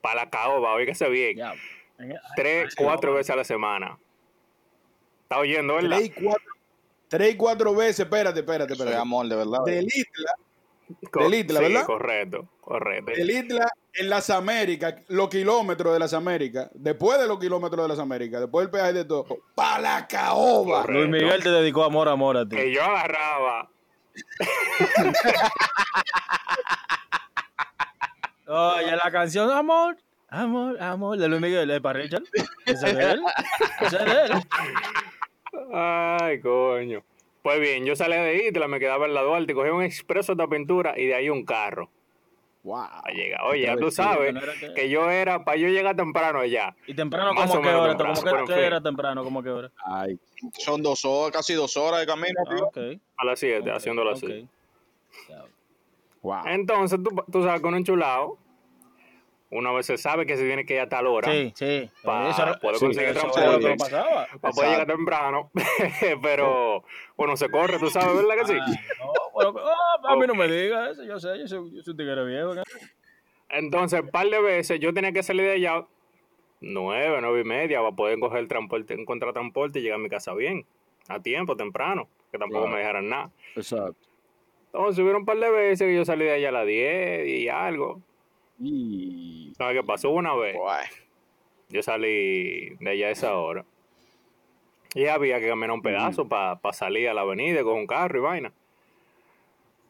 para 0.00 0.24
la 0.24 0.30
caoba, 0.30 0.74
oígase 0.74 1.08
bien, 1.08 1.36
Ya. 1.38 1.54
Tres, 2.36 2.74
cuatro 2.74 3.14
veces 3.14 3.30
a 3.30 3.36
la 3.36 3.44
semana. 3.44 3.96
¿Está 5.22 5.38
oyendo, 5.38 5.76
verdad? 5.76 5.96
Tres 5.98 6.06
y 6.06 6.10
cuatro, 6.10 6.44
tres 7.08 7.34
y 7.34 7.36
cuatro 7.36 7.74
veces, 7.74 8.00
espérate, 8.00 8.40
espérate, 8.40 8.72
espérate. 8.72 8.96
amor, 8.96 9.26
de 9.28 9.36
verdad. 9.36 9.60
Del 9.64 9.86
Isla, 9.86 10.32
Co- 11.10 11.22
del 11.22 11.34
Itla, 11.34 11.60
sí, 11.60 11.66
¿verdad? 11.66 11.86
correcto, 11.86 12.48
correcto. 12.60 13.12
del 13.12 13.30
Isla 13.30 13.70
en 13.94 14.10
las 14.10 14.28
Américas, 14.28 14.96
los 15.06 15.28
kilómetros 15.30 15.92
de 15.92 15.98
las 16.00 16.12
Américas, 16.12 16.68
después 16.74 17.18
de 17.20 17.28
los 17.28 17.38
kilómetros 17.38 17.84
de 17.84 17.88
las 17.88 17.98
Américas, 18.00 18.40
después 18.40 18.66
del 18.66 18.70
peaje 18.72 18.92
de 18.92 19.04
todo, 19.04 19.26
para 19.54 19.78
la 19.78 20.06
caoba. 20.08 20.82
Correcto. 20.82 21.06
Luis 21.06 21.22
Miguel 21.22 21.42
te 21.42 21.50
dedicó 21.50 21.84
amor, 21.84 22.08
amor 22.08 22.36
a 22.36 22.46
ti. 22.46 22.56
Que 22.56 22.74
yo 22.74 22.82
agarraba, 22.82 23.70
Oye, 28.46 28.96
la 28.96 29.10
canción 29.10 29.50
Amor, 29.50 29.96
Amor, 30.28 30.80
Amor 30.82 31.18
de 31.18 31.28
Luis 31.28 31.40
Miguel, 31.40 31.70
¿es 31.70 31.80
para 31.80 32.00
Richard? 32.00 32.22
¿Ese 32.66 32.90
es 32.90 32.96
de 32.96 33.10
él? 33.12 33.22
¿Ese 33.80 33.96
es 33.96 34.04
de 34.04 34.22
él? 34.26 34.32
ay, 35.72 36.40
coño. 36.40 37.02
Pues 37.42 37.60
bien, 37.60 37.84
yo 37.84 37.94
salí 37.94 38.16
de 38.16 38.46
Itla, 38.48 38.68
me 38.68 38.80
quedaba 38.80 39.06
en 39.06 39.14
la 39.14 39.22
Duarte, 39.22 39.54
cogí 39.54 39.68
un 39.70 39.82
expreso 39.82 40.34
de 40.34 40.48
pintura 40.48 40.94
y 40.98 41.06
de 41.06 41.14
ahí 41.14 41.28
un 41.30 41.44
carro. 41.44 41.90
Wow. 42.62 42.86
para 43.02 43.14
llegar. 43.14 43.42
Oye, 43.42 43.62
ya 43.66 43.72
tú 43.76 43.90
travesía, 43.90 44.04
sabes 44.04 44.32
no 44.34 44.40
que- 44.58 44.72
que 44.72 44.88
yo 44.88 45.10
era, 45.10 45.44
para 45.44 45.58
yo 45.58 45.68
llegar 45.68 45.94
temprano 45.94 46.38
allá. 46.40 46.74
¿Y 46.86 46.94
temprano 46.94 47.34
Más 47.34 47.50
como 47.50 47.60
menos 47.60 47.80
hora? 47.82 47.90
temprano, 47.90 48.14
¿Cómo 48.14 48.46
que, 48.46 48.66
era 48.66 48.80
temprano? 48.80 49.22
¿Cómo 49.22 49.42
qué 49.42 49.50
hora? 49.50 49.70
Ay, 49.84 50.18
Son 50.58 50.82
dos 50.82 51.04
horas, 51.04 51.32
casi 51.36 51.52
dos 51.52 51.76
horas 51.76 52.00
de 52.00 52.06
camino, 52.06 52.40
Ah. 52.74 52.80
A 53.18 53.24
las 53.26 53.38
7, 53.38 53.70
ok, 53.70 53.76
haciéndolo 53.76 54.10
ok. 54.12 54.16
así. 54.16 54.48
Wow. 56.24 56.42
Entonces, 56.46 56.98
tú, 57.00 57.10
tú 57.30 57.42
sabes, 57.44 57.60
con 57.60 57.74
un 57.74 57.84
chulado, 57.84 58.38
una 59.50 59.70
vez 59.70 59.86
se 59.86 59.96
sabe 59.96 60.26
que 60.26 60.36
se 60.36 60.44
tiene 60.44 60.66
que 60.66 60.74
ir 60.74 60.80
a 60.80 60.88
tal 60.88 61.06
hora. 61.06 61.30
Sí, 61.30 61.52
sí. 61.54 61.88
Pa- 62.02 62.30
Eso 62.30 62.42
era- 62.42 62.58
puedo 62.58 62.74
sí, 62.76 62.86
conseguir 62.86 63.10
eso 63.10 63.20
era 63.20 63.30
transporte. 63.32 63.68
que 63.70 63.76
pasaba. 63.76 64.26
Para 64.40 64.52
poder 64.54 64.70
llegar 64.72 64.86
temprano. 64.88 65.50
Pero 66.22 66.82
uno 67.16 67.36
se 67.36 67.48
corre, 67.48 67.78
tú 67.78 67.88
sabes, 67.88 68.16
¿verdad 68.16 68.34
que 68.44 68.46
sí? 68.52 68.58
Ah, 68.60 68.66
no, 68.98 69.12
bueno, 69.32 69.54
ah, 69.60 70.12
a 70.12 70.16
mí 70.16 70.26
no 70.26 70.34
me 70.34 70.48
digas 70.48 70.90
eso, 70.92 71.04
yo 71.04 71.20
sé, 71.20 71.38
yo 71.38 71.46
soy, 71.46 71.70
yo 71.72 71.82
soy 71.82 71.92
un 71.92 71.96
tigre 71.96 72.24
viejo. 72.24 72.54
¿no? 72.56 72.62
Entonces, 73.48 74.00
un 74.00 74.08
par 74.08 74.26
de 74.28 74.40
veces 74.40 74.80
yo 74.80 74.92
tenía 74.92 75.12
que 75.12 75.22
salir 75.22 75.42
de 75.44 75.52
allá 75.52 75.84
nueve, 76.60 77.18
nueve 77.20 77.42
y 77.42 77.44
media 77.44 77.78
para 77.80 77.92
poder 77.94 78.18
coger 78.18 78.40
el 78.40 78.48
transporte, 78.48 78.94
encontrar 78.94 79.32
transporte 79.34 79.78
y 79.78 79.82
llegar 79.82 80.00
a 80.00 80.02
mi 80.02 80.08
casa 80.08 80.34
bien, 80.34 80.66
a 81.08 81.20
tiempo, 81.20 81.56
temprano, 81.56 82.08
que 82.32 82.38
tampoco 82.38 82.62
Claro. 82.62 82.74
me 82.74 82.80
dejaran 82.80 83.08
nada. 83.08 83.30
Exacto. 83.54 83.94
Entonces, 84.74 84.98
hubieron 85.02 85.20
un 85.22 85.26
par 85.26 85.38
de 85.38 85.50
veces 85.50 85.86
que 85.86 85.94
yo 85.94 86.04
salí 86.04 86.24
de 86.24 86.32
allá 86.32 86.48
a 86.48 86.52
las 86.52 86.66
10 86.66 87.28
y 87.28 87.48
algo. 87.48 88.00
Y 88.60 89.52
¿Sabes 89.56 89.76
qué 89.80 89.86
pasó 89.86 90.10
una 90.10 90.34
vez? 90.34 90.56
Guay. 90.56 90.86
Yo 91.68 91.80
salí 91.82 92.70
de 92.80 92.90
allá 92.90 93.06
a 93.06 93.10
esa 93.10 93.36
hora. 93.36 93.64
Y 94.94 95.06
había 95.06 95.38
que 95.38 95.46
caminar 95.48 95.70
un 95.70 95.82
pedazo 95.82 96.26
para 96.28 96.58
salir 96.72 97.08
a 97.08 97.14
la 97.14 97.20
avenida 97.20 97.62
con 97.62 97.74
un 97.74 97.86
carro 97.86 98.18
y 98.18 98.22
vaina. 98.22 98.52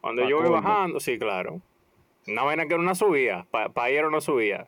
Cuando 0.01 0.21
Pa' 0.21 0.29
yo 0.29 0.39
voy 0.41 0.49
bajando, 0.49 0.99
sí, 0.99 1.17
claro. 1.17 1.61
Una 2.27 2.43
vaina 2.43 2.67
que 2.67 2.73
era 2.75 2.81
una 2.81 2.93
subida, 2.95 3.45
para 3.51 3.89
ir 3.89 3.97
era 3.97 4.07
una 4.07 4.21
subida. 4.21 4.67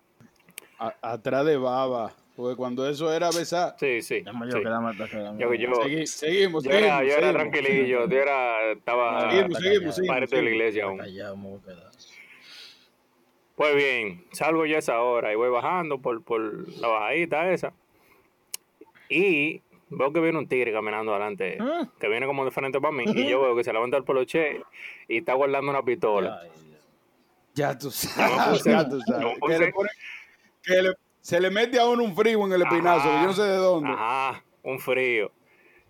a- 0.79 0.93
atrás 1.01 1.45
de 1.45 1.57
baba, 1.57 2.13
porque 2.37 2.55
cuando 2.55 2.87
eso 2.87 3.11
era 3.11 3.29
besar. 3.31 3.75
Sí, 3.79 4.01
sí. 4.01 4.19
Sí. 4.19 4.23
Yo, 5.37 5.53
yo, 5.53 5.69
Segui- 5.81 6.05
seguimos, 6.05 6.63
yo 6.63 6.71
seguimos. 6.71 6.87
era, 6.87 7.03
yo 7.03 7.09
era 7.09 7.15
seguimos. 7.15 7.33
tranquilillo, 7.33 8.07
yo 8.07 8.17
era, 8.17 8.71
estaba 8.71 9.29
Seguimos, 9.31 9.57
seguimos, 9.59 9.95
seguimos, 9.95 10.19
parte 10.19 10.35
de 10.37 10.41
la 10.43 10.47
seguimos. 10.49 10.51
iglesia 10.53 10.83
aún. 10.85 11.61
Pues 13.55 13.75
bien, 13.75 14.23
salgo 14.33 14.65
yo 14.67 14.75
a 14.75 14.79
esa 14.79 15.01
hora 15.01 15.33
y 15.33 15.35
voy 15.35 15.49
bajando 15.49 15.97
por, 15.99 16.23
por 16.23 16.69
la 16.79 16.87
bajadita 16.89 17.51
esa. 17.51 17.73
Y 19.09 19.61
veo 19.89 20.13
que 20.13 20.19
viene 20.19 20.37
un 20.37 20.47
tigre 20.47 20.71
caminando 20.71 21.11
adelante, 21.15 21.57
Ah. 21.59 21.87
que 21.99 22.07
viene 22.07 22.27
como 22.27 22.45
de 22.45 22.51
frente 22.51 22.79
para 22.79 22.91
mí. 22.93 23.05
Y 23.07 23.27
yo 23.27 23.41
veo 23.41 23.55
que 23.55 23.63
se 23.63 23.73
levanta 23.73 23.97
el 23.97 24.03
poloche 24.03 24.61
y 25.07 25.17
está 25.17 25.33
guardando 25.33 25.71
una 25.71 25.81
pistola. 25.81 26.39
Ay, 26.43 26.49
Dios. 26.67 26.81
Ya 27.55 27.75
tú 27.75 27.89
sabes, 27.89 28.63
ya 28.63 28.87
tú 28.87 28.99
sabes. 29.01 29.25
que 29.41 29.57
le 29.59 29.71
pone- 29.71 29.89
que 30.61 30.81
le- 30.83 30.93
se 31.27 31.41
le 31.41 31.49
mete 31.49 31.77
a 31.77 31.85
uno 31.85 32.05
un 32.05 32.15
frío 32.15 32.45
en 32.45 32.53
el 32.53 32.61
espinazo, 32.61 33.09
Ajá. 33.09 33.09
que 33.09 33.21
yo 33.21 33.27
no 33.27 33.33
sé 33.33 33.41
de 33.41 33.57
dónde. 33.57 33.89
Ajá, 33.89 34.45
un 34.63 34.79
frío. 34.79 35.29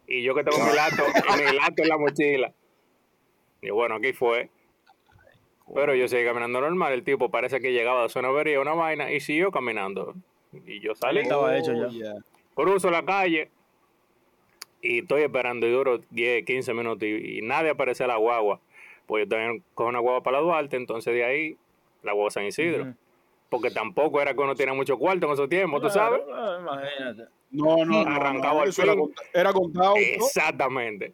Y 0.08 0.23
yo 0.23 0.34
que 0.34 0.43
tengo 0.43 0.58
mi 0.65 0.73
lato, 0.73 1.04
mi 1.38 1.56
lato 1.56 1.84
en 1.84 1.89
la 1.89 1.97
mochila. 2.00 2.54
Y 3.62 3.69
bueno, 3.69 3.93
aquí 3.97 4.13
fue. 4.13 4.50
Pero 5.76 5.93
yo 5.93 6.08
seguí 6.08 6.26
caminando 6.26 6.60
normal. 6.60 6.91
El 6.91 7.04
tipo 7.04 7.30
parece 7.30 7.60
que 7.60 7.71
llegaba 7.71 8.02
de 8.02 8.10
zona 8.10 8.30
avería, 8.30 8.60
una 8.60 8.73
vaina, 8.73 9.12
y 9.12 9.19
siguió 9.19 9.52
caminando. 9.52 10.15
Y 10.65 10.80
yo 10.80 10.95
salí, 10.95 11.19
Estaba 11.19 11.56
hecho 11.56 11.71
ya. 11.73 11.86
Oh, 11.86 11.89
yeah. 11.91 12.15
cruzo 12.56 12.89
la 12.89 13.06
calle 13.06 13.52
y 14.82 15.02
estoy 15.02 15.21
esperando 15.21 15.67
y 15.67 15.71
duro 15.71 16.00
10, 16.10 16.45
15 16.45 16.73
minutos 16.73 17.04
y, 17.04 17.38
y 17.38 17.41
nadie 17.43 17.69
aparece 17.69 18.06
a 18.06 18.08
la 18.08 18.17
guagua. 18.17 18.60
Pues 19.06 19.26
yo 19.26 19.30
también 19.30 19.63
cojo 19.76 19.89
una 19.89 20.00
guagua 20.00 20.23
para 20.23 20.38
la 20.38 20.43
Duarte, 20.43 20.78
entonces 20.78 21.13
de 21.13 21.23
ahí 21.23 21.58
la 22.02 22.13
guagua 22.13 22.32
San 22.32 22.45
Isidro. 22.45 22.95
Porque 23.49 23.71
tampoco 23.71 24.21
era 24.21 24.33
que 24.33 24.39
uno 24.41 24.55
tiene 24.55 24.73
mucho 24.73 24.97
cuarto 24.97 25.27
en 25.27 25.33
esos 25.33 25.47
tiempos, 25.49 25.81
¿tú 25.81 25.89
sabes? 25.89 26.21
Claro, 26.25 26.60
imagínate. 26.60 27.23
No, 27.51 27.86
no, 27.86 28.03
no. 28.03 28.10
Arrancaba 28.10 28.65
no, 28.65 28.71
era, 28.83 28.93
era 29.33 29.53
contado. 29.53 29.93
¿no? 29.95 30.01
Exactamente, 30.01 31.13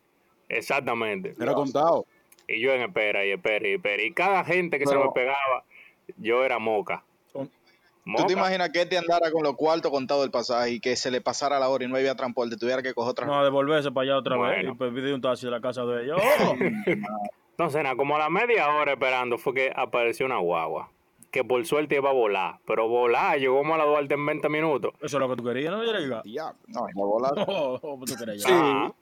exactamente. 0.50 1.36
Era 1.40 1.54
contado. 1.54 2.06
Y 2.48 2.60
yo 2.60 2.72
en 2.74 2.82
espera 2.82 3.26
y 3.26 3.32
espera 3.32 3.68
y 3.68 3.74
espera. 3.74 4.04
Y 4.04 4.12
cada 4.14 4.44
gente 4.44 4.80
que 4.80 4.86
se 4.86 4.96
me 4.98 5.10
pegaba, 5.14 5.64
yo 6.18 6.44
era 6.44 6.60
moca. 6.60 7.04
Con- 7.32 7.48
¿Tú 7.48 8.10
Moca. 8.10 8.26
te 8.26 8.34
imaginas 8.34 8.70
que 8.72 8.86
te 8.86 8.98
andara 8.98 9.32
con 9.32 9.44
los 9.44 9.56
cuartos 9.56 9.90
contados 9.90 10.24
del 10.24 10.32
pasaje 10.32 10.72
y 10.72 10.80
que 10.82 10.98
se 10.98 11.10
le 11.10 11.22
pasara 11.22 11.58
la 11.58 11.70
hora 11.70 11.86
y 11.86 11.88
no 11.88 11.96
había 11.96 12.16
transporte, 12.16 12.58
tuviera 12.58 12.82
que 12.82 12.94
coger 12.94 13.12
otra 13.12 13.26
No, 13.26 13.40
a 13.40 13.44
devolverse 13.46 13.92
para 13.94 14.04
allá 14.04 14.18
otra 14.18 14.38
vez 14.38 14.66
y 14.66 14.72
pues 14.74 14.92
pedir 14.94 15.14
un 15.14 15.22
taxi 15.22 15.46
de 15.46 15.52
la 15.52 15.62
casa 15.62 15.86
de 15.86 16.04
ellos. 16.04 16.20
Entonces, 17.52 17.82
nada, 17.84 17.96
como 17.96 18.16
a 18.16 18.20
la 18.20 18.30
media 18.30 18.68
hora 18.76 18.94
esperando 18.94 19.38
fue 19.38 19.54
que 19.54 19.72
apareció 19.74 20.26
una 20.26 20.38
guagua. 20.40 20.90
Que 21.34 21.44
por 21.44 21.66
suerte 21.66 21.96
iba 21.96 22.12
a 22.12 22.14
volar. 22.14 22.60
Pero 22.66 22.88
volar, 22.88 23.40
llegó 23.40 23.58
como 23.58 23.74
a 23.74 23.78
la 23.80 23.86
Duarte 23.86 24.14
en 24.14 24.24
20 24.26 24.48
minutos. 24.50 24.94
Eso 25.02 25.18
es 25.18 25.20
lo 25.20 25.28
que 25.30 25.36
tú 25.36 25.44
querías, 25.44 25.74
¿no, 25.74 25.84
Yerega? 25.84 26.22
Diablo. 26.22 26.60
No, 26.68 26.88
y 26.90 26.94
me 26.94 27.02
volaron. 27.04 27.44
Oh, 27.48 27.80
oh, 27.82 28.00
tú 28.06 28.16
querías. 28.16 28.44
Sí. 28.44 28.52
Ajá. 28.52 28.94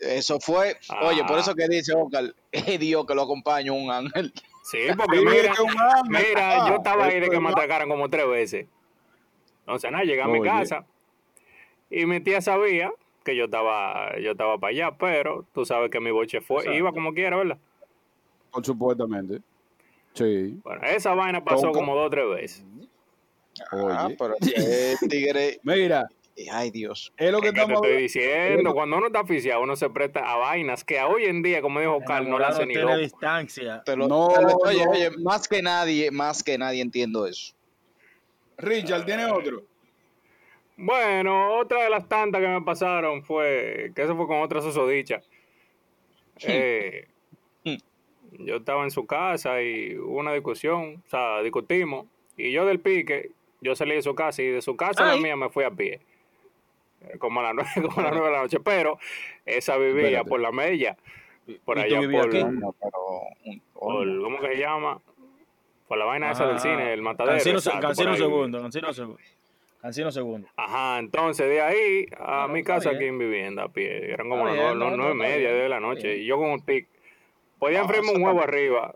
Eso 0.00 0.40
fue, 0.40 0.76
Ah. 0.88 1.06
oye, 1.08 1.22
por 1.24 1.38
eso 1.38 1.54
que 1.54 1.68
dice 1.68 1.92
Oscar, 1.94 2.34
es 2.50 2.80
Dios 2.80 3.04
que 3.06 3.14
lo 3.14 3.22
acompaña 3.22 3.70
un 3.72 3.90
ángel. 3.90 4.32
Sí, 4.64 4.78
porque 4.96 5.18
Sí, 5.18 5.24
mira, 5.24 5.52
que 5.54 5.62
un 5.62 5.70
ángel. 5.70 6.26
mira, 6.30 6.64
Ah, 6.64 6.68
yo 6.70 6.76
estaba 6.76 7.04
ahí 7.06 7.20
de 7.20 7.28
que 7.28 7.36
me 7.36 7.40
más- 7.40 7.52
atacaran 7.52 7.88
como 7.88 8.08
tres 8.08 8.26
veces. 8.28 8.66
Entonces, 9.60 9.90
nada, 9.92 10.04
llegué 10.04 10.22
a 10.22 10.28
mi 10.28 10.38
Oye. 10.40 10.48
casa 10.48 10.86
y 11.90 12.06
mi 12.06 12.20
tía 12.20 12.40
sabía 12.40 12.90
que 13.24 13.36
yo 13.36 13.44
estaba 13.44 14.18
yo 14.18 14.32
estaba 14.32 14.56
para 14.58 14.70
allá, 14.70 14.96
pero 14.98 15.44
tú 15.52 15.64
sabes 15.66 15.90
que 15.90 16.00
mi 16.00 16.10
boche 16.10 16.40
fue, 16.40 16.58
Exacto. 16.60 16.78
iba 16.78 16.92
como 16.92 17.12
quiera, 17.12 17.36
¿verdad? 17.36 17.58
Por 18.50 18.64
supuestamente. 18.64 19.40
Sí. 20.14 20.58
Bueno, 20.62 20.82
esa 20.84 21.14
vaina 21.14 21.42
pasó 21.44 21.72
como 21.72 21.94
dos 21.94 22.06
o 22.06 22.10
tres 22.10 22.28
veces. 22.28 22.64
Ah, 23.70 24.06
Oye. 24.06 24.16
pero 24.18 24.34
el 24.40 25.08
tigre, 25.08 25.60
Mira, 25.62 26.08
ay 26.52 26.70
Dios. 26.70 27.12
es 27.16 27.30
lo 27.30 27.40
que 27.40 27.48
Es 27.48 27.52
que 27.52 27.58
te 27.58 27.62
estamos 27.62 27.86
estoy 27.86 28.02
diciendo, 28.02 28.74
cuando 28.74 28.96
uno 28.96 29.06
está 29.06 29.20
aficiado, 29.20 29.62
uno 29.62 29.76
se 29.76 29.88
presta 29.90 30.20
a 30.20 30.36
vainas 30.36 30.84
que 30.84 30.98
a 30.98 31.06
hoy 31.06 31.24
en 31.24 31.42
día, 31.42 31.60
como 31.62 31.78
dijo 31.80 32.00
Carl, 32.06 32.28
no 32.28 32.38
le 32.38 32.46
hace 32.46 32.66
ni 32.66 32.72
tiene 32.74 32.88
loco. 32.88 32.98
distancia. 32.98 33.82
Te 33.84 33.94
lo- 33.96 34.08
No, 34.08 34.28
te 34.34 34.42
lo- 34.42 34.56
oye, 34.56 34.84
no. 34.84 34.90
oye, 34.90 35.10
más 35.18 35.46
que 35.48 35.62
nadie, 35.62 36.10
más 36.10 36.42
que 36.42 36.56
nadie 36.58 36.80
entiendo 36.82 37.26
eso. 37.26 37.54
Richard, 38.58 39.04
¿tiene 39.04 39.26
otro? 39.26 39.62
Bueno, 40.76 41.58
otra 41.58 41.84
de 41.84 41.90
las 41.90 42.08
tantas 42.08 42.40
que 42.40 42.48
me 42.48 42.62
pasaron 42.62 43.22
fue, 43.22 43.92
que 43.94 44.02
eso 44.02 44.16
fue 44.16 44.26
con 44.26 44.40
otra 44.40 44.60
susodicha. 44.62 45.20
Eh, 46.40 47.06
yo 48.38 48.56
estaba 48.56 48.84
en 48.84 48.90
su 48.90 49.06
casa 49.06 49.62
y 49.62 49.96
hubo 49.96 50.18
una 50.18 50.32
discusión, 50.32 51.02
o 51.06 51.10
sea, 51.10 51.42
discutimos, 51.42 52.06
y 52.36 52.50
yo 52.52 52.64
del 52.66 52.80
pique, 52.80 53.30
yo 53.60 53.74
salí 53.76 53.94
de 53.94 54.02
su 54.02 54.14
casa 54.14 54.42
y 54.42 54.46
de 54.48 54.62
su 54.62 54.76
casa 54.76 55.04
a 55.04 55.14
la 55.14 55.20
mía 55.20 55.36
me 55.36 55.48
fui 55.50 55.64
a 55.64 55.70
pie. 55.70 56.00
Eh, 57.02 57.18
Como 57.18 57.40
a 57.40 57.42
las 57.52 57.54
nueve, 57.54 57.70
como 57.94 58.00
a 58.00 58.02
las 58.04 58.12
nueve 58.12 58.26
de 58.28 58.32
la 58.32 58.42
noche, 58.42 58.58
pero 58.60 58.98
esa 59.46 59.76
vivía 59.76 60.02
Espérate. 60.04 60.28
por 60.28 60.40
la 60.40 60.52
Mella, 60.52 60.96
por 61.64 61.78
¿Y 61.78 61.88
tú 61.88 61.96
allá 61.96 62.10
por, 62.10 62.26
aquí? 62.26 62.44
Por- 63.74 64.22
¿cómo 64.22 64.40
que 64.40 64.48
se 64.48 64.58
llama? 64.58 65.00
Por 65.88 65.98
la 65.98 66.04
vaina 66.06 66.30
esa 66.30 66.46
del 66.46 66.56
Ajá. 66.56 66.62
cine, 66.62 66.92
el 66.92 67.02
matadero. 67.02 67.34
Cancino, 67.36 67.58
exacto, 67.58 67.94
segundo, 67.94 68.60
Cancino 68.62 68.92
segundo. 68.92 69.18
Cancino 69.82 70.12
segundo. 70.12 70.48
Ajá, 70.56 70.98
entonces 71.00 71.48
de 71.48 71.60
ahí 71.60 72.06
a 72.16 72.44
Ah, 72.44 72.48
mi 72.48 72.62
casa 72.62 72.90
bien. 72.90 72.96
aquí 72.96 73.06
en 73.08 73.18
vivienda 73.18 73.64
a 73.64 73.68
pie. 73.68 74.12
Eran 74.12 74.28
como 74.28 74.44
las 74.46 74.76
nueve, 74.76 75.10
y 75.12 75.14
media 75.16 75.52
de 75.52 75.68
la 75.68 75.80
noche. 75.80 76.08
bien. 76.08 76.22
Y 76.22 76.26
yo 76.26 76.38
con 76.38 76.50
un 76.50 76.64
tic. 76.64 76.86
Podía 77.62 77.78
Ah, 77.78 77.82
enfriarme 77.82 78.10
un 78.14 78.22
huevo 78.24 78.42
arriba. 78.42 78.92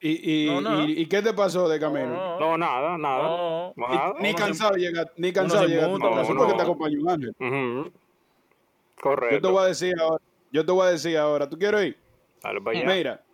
¿Y, 0.00 0.46
y, 0.46 0.46
No, 0.48 0.60
no. 0.60 0.84
y, 0.84 1.02
y 1.02 1.06
qué 1.06 1.22
te 1.22 1.32
pasó 1.32 1.68
de 1.68 1.78
camino? 1.78 2.08
No, 2.08 2.40
No, 2.40 2.58
nada, 2.58 2.98
nada. 2.98 3.72
Ni 4.18 4.34
cansado 4.34 4.74
llega, 4.74 5.08
ni 5.16 5.32
cansado 5.32 5.62
se 5.62 5.68
llega 5.68 5.84
a 5.84 5.86
tu 5.86 5.94
inmuta, 5.94 6.16
casa 6.16 6.32
no, 6.32 6.38
porque 6.40 6.54
te 6.54 6.62
acompaña 6.62 6.96
un 7.00 7.08
ángel. 7.08 7.30
Ujú. 7.38 7.84
Yo 7.84 7.92
te 7.92 9.00
Correcto. 9.00 9.52
voy 9.52 9.62
a 9.62 9.66
decir 9.66 9.94
ahora, 10.00 10.24
yo 10.50 10.66
te 10.66 10.72
voy 10.72 10.86
a 10.88 10.90
decir 10.90 11.16
ahora, 11.16 11.48
¿tú 11.48 11.56
quieres 11.56 11.86
ir? 11.86 11.98
Dale 12.42 12.60
para 12.60 12.78
allá. 12.80 12.88
Mira, 12.96 13.24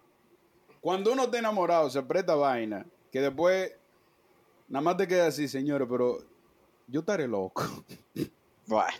cuando 0.82 1.12
uno 1.14 1.22
está 1.22 1.38
enamorado, 1.38 1.88
se 1.88 2.02
presta 2.02 2.34
vaina, 2.34 2.84
que 3.10 3.22
después 3.22 3.74
nada 4.68 4.82
más 4.82 4.98
te 4.98 5.08
queda 5.08 5.28
así, 5.28 5.48
señores, 5.48 5.88
pero 5.90 6.18
yo 6.86 7.00
estaré 7.00 7.26
loco. 7.26 7.62
Buah. 8.66 8.90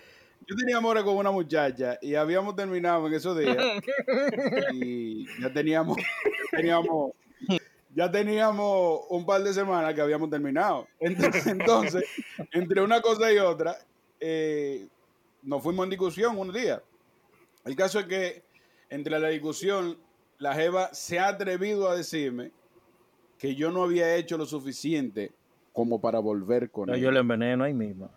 Yo 0.47 0.57
tenía 0.57 0.77
amores 0.77 1.05
con 1.05 1.17
una 1.17 1.31
muchacha 1.31 1.99
y 2.03 2.15
habíamos 2.15 2.55
terminado 2.57 3.07
en 3.07 3.15
esos 3.15 3.39
días 3.39 3.57
y 4.73 5.27
ya 5.41 5.53
teníamos, 5.53 5.97
teníamos, 6.51 7.13
ya 7.95 8.11
teníamos 8.11 9.01
un 9.09 9.25
par 9.25 9.43
de 9.43 9.53
semanas 9.53 9.95
que 9.95 10.01
habíamos 10.01 10.29
terminado. 10.31 10.87
Entonces, 11.01 11.47
entonces, 11.47 12.05
entre 12.53 12.83
una 12.83 13.01
cosa 13.01 13.33
y 13.33 13.39
otra, 13.39 13.77
eh, 14.21 14.87
nos 15.43 15.63
fuimos 15.63 15.85
en 15.85 15.91
discusión 15.91 16.39
un 16.39 16.53
día. 16.53 16.83
El 17.65 17.77
caso 17.77 17.99
es 18.01 18.07
que 18.07 18.43
entre 18.91 19.19
la 19.19 19.29
discusión, 19.29 19.97
la 20.39 20.55
Jeva 20.55 20.93
se 20.93 21.19
ha 21.19 21.29
atrevido 21.29 21.89
a 21.89 21.97
decirme 21.97 22.51
que 23.39 23.55
yo 23.55 23.71
no 23.71 23.83
había 23.85 24.15
hecho 24.17 24.37
lo 24.37 24.47
suficiente 24.47 25.33
como 25.73 26.01
para 26.01 26.19
volver 26.21 26.71
con 26.71 26.87
No, 26.87 26.95
ella. 26.95 27.03
yo 27.05 27.11
le 27.11 27.21
enveneno 27.21 27.65
ahí 27.65 27.75
mismo. 27.75 28.11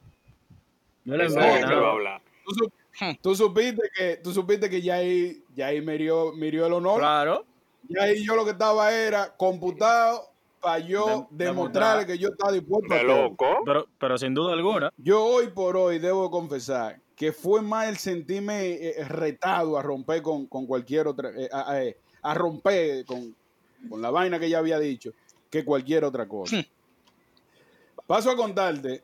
Yo 1.08 1.16
le 1.16 1.24
hablar. 1.26 2.22
tú, 2.46 2.52
sup- 2.54 3.18
tú 3.22 3.34
supiste 3.36 3.82
que 3.96 4.18
tú 4.18 4.34
supiste 4.34 4.70
que 4.70 4.82
ya 4.82 4.96
ahí 4.96 5.42
ya 5.56 5.68
ahí 5.68 5.82
me 5.82 5.98
dio, 5.98 6.34
me 6.34 6.52
dio 6.52 6.66
el 6.66 6.74
honor 6.74 7.00
Claro. 7.00 7.46
y 7.88 7.98
ahí 7.98 8.26
yo 8.26 8.36
lo 8.36 8.44
que 8.44 8.52
estaba 8.52 8.92
era 8.94 9.36
computado 9.38 10.24
para 10.60 10.80
yo 10.80 11.28
De- 11.32 11.46
demostrarle 11.46 12.04
demostrar. 12.04 12.06
que 12.08 12.18
yo 12.18 12.28
estaba 12.30 12.52
dispuesto 12.52 12.94
a 12.94 13.04
loco. 13.04 13.46
Pero, 13.66 13.88
pero 13.98 14.18
sin 14.18 14.34
duda 14.34 14.52
alguna. 14.54 14.92
yo 14.98 15.24
hoy 15.24 15.48
por 15.48 15.78
hoy 15.78 15.98
debo 16.00 16.30
confesar 16.30 17.00
que 17.16 17.32
fue 17.32 17.62
más 17.62 17.88
el 17.88 17.98
sentirme 17.98 18.74
eh, 18.74 19.04
retado 19.08 19.78
a 19.78 19.82
romper 19.82 20.22
con, 20.22 20.46
con 20.48 20.66
cualquier 20.68 21.08
otra 21.08 21.30
eh, 21.30 21.48
a, 21.54 21.72
a- 21.72 21.84
eh, 21.86 21.98
a 22.22 22.34
romper 22.34 23.06
con, 23.06 23.34
con 23.90 24.02
la 24.02 24.12
vaina 24.12 24.40
que 24.40 24.50
ya 24.50 24.58
había 24.60 24.78
dicho 24.80 25.12
que 25.50 25.64
cualquier 25.64 26.04
otra 26.04 26.28
cosa 26.28 26.58
paso 28.06 28.30
a 28.32 28.36
contarte 28.36 29.04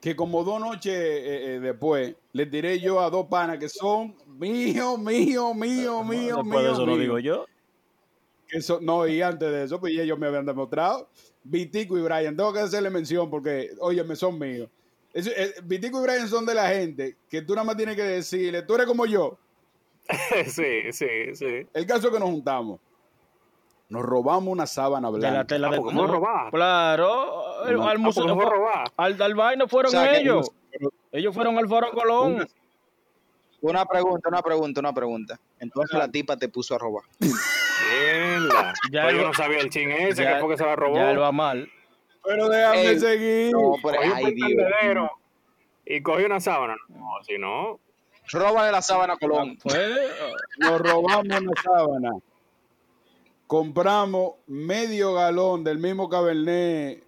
que 0.00 0.16
como 0.16 0.44
dos 0.44 0.60
noches 0.60 0.92
eh, 0.92 1.54
eh, 1.54 1.60
después 1.60 2.14
le 2.32 2.46
tiré 2.46 2.80
yo 2.80 3.00
a 3.00 3.10
dos 3.10 3.26
panas 3.26 3.58
que 3.58 3.68
son 3.68 4.14
mío, 4.26 4.98
mío, 4.98 5.54
mío, 5.54 6.04
mío, 6.04 6.36
Después 6.36 6.50
de 6.50 6.62
mío, 6.62 6.72
eso 6.72 6.86
lo 6.86 6.92
mío. 6.92 7.00
digo 7.00 7.18
yo. 7.18 7.46
Que 8.48 8.58
no, 8.82 9.06
y 9.06 9.22
antes 9.22 9.50
de 9.50 9.64
eso, 9.64 9.80
pues 9.80 9.96
ellos 9.98 10.18
me 10.18 10.26
habían 10.26 10.44
demostrado. 10.46 11.08
Vitico 11.42 11.98
y 11.98 12.02
Brian, 12.02 12.36
tengo 12.36 12.52
que 12.52 12.60
hacerle 12.60 12.90
mención 12.90 13.30
porque, 13.30 13.70
oye, 13.80 14.02
me 14.04 14.16
son 14.16 14.38
míos. 14.38 14.68
Es- 15.12 15.26
eh, 15.28 15.54
Vitico 15.64 16.00
y 16.00 16.02
Brian 16.04 16.28
son 16.28 16.44
de 16.44 16.54
la 16.54 16.68
gente 16.68 17.16
que 17.28 17.42
tú 17.42 17.54
nada 17.54 17.64
más 17.64 17.76
tienes 17.76 17.96
que 17.96 18.02
decirle, 18.02 18.62
tú 18.62 18.74
eres 18.74 18.86
como 18.86 19.06
yo. 19.06 19.38
sí, 20.46 20.92
sí, 20.92 21.06
sí. 21.34 21.66
El 21.72 21.86
caso 21.86 22.08
es 22.08 22.12
que 22.12 22.20
nos 22.20 22.28
juntamos. 22.30 22.80
Nos 23.94 24.02
robamos 24.04 24.50
una 24.52 24.66
sábana 24.66 25.10
De 25.10 25.18
la 25.20 25.30
blanca. 25.30 25.46
tela 25.46 25.68
Ah, 25.68 25.70
de 25.70 25.80
fue 25.80 25.92
robar. 26.06 26.50
Claro. 26.50 27.64
El- 27.66 27.76
No. 27.76 27.88
al, 27.88 27.96
Ah, 27.96 28.00
museo- 28.00 28.34
fue 28.34 28.44
robar. 28.44 28.84
al, 28.96 29.22
al 29.22 29.34
vaino 29.34 29.68
fueron 29.68 29.88
O 29.88 29.90
sea, 29.92 30.10
que 30.12 30.18
ellos. 30.18 30.50
Ellos 31.12 31.34
fueron 31.34 31.56
al 31.58 31.68
Foro 31.68 31.90
Colón. 31.92 32.46
Una 33.60 33.86
pregunta, 33.86 34.28
una 34.28 34.42
pregunta, 34.42 34.80
una 34.80 34.92
pregunta. 34.92 35.38
Entonces 35.60 35.96
la 35.98 36.08
tipa 36.08 36.36
te 36.36 36.48
puso 36.48 36.74
a 36.74 36.78
robar. 36.78 37.04
Mierda. 37.20 38.74
Ya 38.90 39.06
Pero 39.06 39.18
yo 39.20 39.26
no 39.28 39.34
sabía 39.34 39.58
el 39.60 39.70
chin 39.70 39.90
ese, 39.90 40.22
Ya- 40.24 40.34
que 40.34 40.40
fue 40.40 40.50
que 40.50 40.58
se 40.58 40.64
la 40.66 40.76
robó. 40.76 40.96
Ya 40.96 41.10
él 41.10 41.20
va 41.20 41.32
mal. 41.32 41.68
Pero 42.24 42.48
déjame 42.48 42.80
Ey, 42.82 42.98
seguir. 42.98 43.52
No, 43.52 43.74
pero 43.82 43.98
ay 44.00 44.24
un 44.24 44.34
Dios. 44.34 45.10
y 45.86 46.02
cogió 46.02 46.26
una 46.26 46.40
sábana. 46.40 46.76
No, 46.88 47.06
si 47.26 47.38
no, 47.38 47.78
Róbale 48.32 48.72
la 48.72 48.80
sábana 48.80 49.12
a 49.14 49.16
Colón. 49.18 49.58
Fue. 49.58 49.76
Nos 50.58 50.80
robamos 50.80 51.16
una 51.18 51.40
sábana. 51.62 52.10
Compramos 53.46 54.34
medio 54.46 55.14
galón 55.14 55.64
del 55.64 55.78
mismo 55.78 56.08
cabernet 56.08 57.04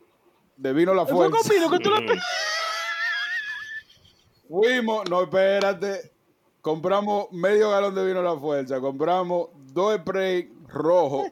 de 0.57 0.73
vino 0.73 0.95
La 0.95 1.07
Fue 1.07 1.29
Fuerza. 1.31 1.31
conmigo 1.31 1.71
que 1.71 1.79
tú 1.81 1.91
lo. 1.91 2.01
mm, 2.03 2.03
Fuimos, 4.49 5.09
no, 5.09 5.23
espérate. 5.23 6.13
Compramos 6.61 7.31
medio 7.33 7.71
galón 7.71 7.95
de 7.95 8.05
vino 8.07 8.23
La 8.23 8.37
Fuerza. 8.37 8.81
Compramos 8.81 9.49
dos 9.73 9.97
spray 9.99 10.53
rojos. 10.69 11.29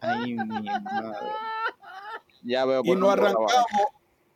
Ay, 0.00 0.34
mi 0.34 0.70
madre. 0.80 1.18
Ya 2.42 2.64
veo 2.64 2.80
y 2.82 2.84
por 2.84 2.96
nos 2.96 3.08
la 3.08 3.14
vaina. 3.16 3.28
arrancamos. 3.30 3.88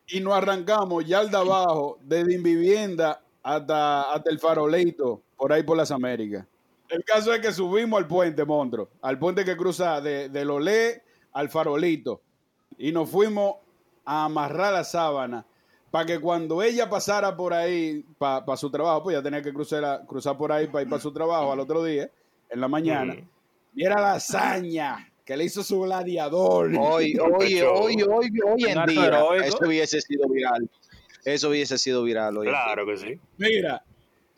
Y 0.09 0.21
nos 0.21 0.35
arrancamos 0.35 1.05
ya 1.07 1.19
al 1.21 1.31
de 1.31 1.37
abajo, 1.39 1.99
desde 2.03 2.35
Invivienda 2.35 3.23
hasta, 3.43 4.03
hasta 4.13 4.31
el 4.31 4.39
farolito, 4.39 5.23
por 5.37 5.53
ahí 5.53 5.63
por 5.65 5.77
las 5.77 5.91
Américas. 5.91 6.47
El 6.89 7.05
caso 7.05 7.33
es 7.35 7.41
que 7.41 7.53
subimos 7.53 7.99
al 7.99 8.07
puente, 8.07 8.45
monstruo. 8.45 8.89
Al 9.03 9.19
puente 9.19 9.45
que 9.45 9.57
cruza 9.57 10.01
de, 10.01 10.29
de 10.29 10.45
Lolé 10.45 11.03
al 11.33 11.49
farolito. 11.49 12.21
Y 12.79 12.93
nos 12.93 13.11
fuimos 13.11 13.57
a 14.05 14.25
amarrar 14.25 14.73
la 14.73 14.85
sábana 14.85 15.45
para 15.91 16.07
que 16.07 16.21
cuando 16.21 16.63
ella 16.63 16.89
pasara 16.89 17.37
por 17.37 17.55
ahí 17.55 18.05
para 18.19 18.57
su 18.57 18.71
trabajo, 18.71 19.05
pues 19.05 19.17
ya 19.17 19.23
tenía 19.23 19.43
que 19.43 19.53
cruzar, 19.53 20.05
cruzar 20.07 20.37
por 20.37 20.53
ahí 20.53 20.67
para 20.67 20.83
ir 20.83 20.89
para 20.89 21.01
su 21.01 21.13
trabajo 21.13 21.53
al 21.53 21.61
otro 21.61 21.83
día, 21.83 22.11
en 22.51 22.61
la 22.61 22.69
mañana, 22.69 23.17
viera 23.73 24.01
la 24.01 24.13
hazaña 24.15 25.11
que 25.25 25.37
le 25.37 25.45
hizo 25.45 25.63
su 25.63 25.81
gladiador. 25.81 26.71
Hoy, 26.79 27.17
hoy, 27.19 27.61
hoy, 27.63 28.03
hoy, 28.03 28.31
hoy 28.45 28.65
en 28.65 28.87
día, 28.87 29.07
heroico. 29.07 29.43
eso 29.45 29.59
hubiese 29.67 30.01
sido 30.01 30.29
viral. 30.29 30.71
Eso 31.25 31.49
hubiese 31.49 31.79
sido 31.79 32.05
viral 32.05 32.37
hoy. 32.37 32.47
Claro 32.47 32.87
que 32.87 32.97
sí. 32.97 33.21
Mira, 33.37 33.83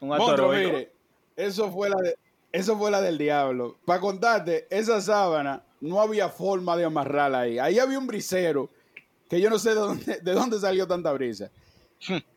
Un 0.00 0.08
mire, 0.11 0.90
eso 1.37 1.70
fue 1.70 1.90
la 1.90 2.00
de- 2.00 2.16
eso 2.52 2.76
fue 2.78 2.90
la 2.90 3.00
del 3.00 3.18
diablo. 3.18 3.76
Para 3.84 4.00
contarte, 4.00 4.66
esa 4.70 5.00
sábana 5.00 5.62
no 5.80 6.00
había 6.00 6.28
forma 6.28 6.76
de 6.76 6.84
amarrarla 6.84 7.40
ahí. 7.40 7.58
Ahí 7.58 7.78
había 7.78 7.98
un 7.98 8.06
brisero 8.06 8.68
que 9.28 9.40
yo 9.40 9.50
no 9.50 9.58
sé 9.58 9.70
de 9.70 9.74
dónde, 9.76 10.20
de 10.20 10.32
dónde 10.32 10.58
salió 10.58 10.87
tanta 10.87 11.12
brisa. 11.12 11.50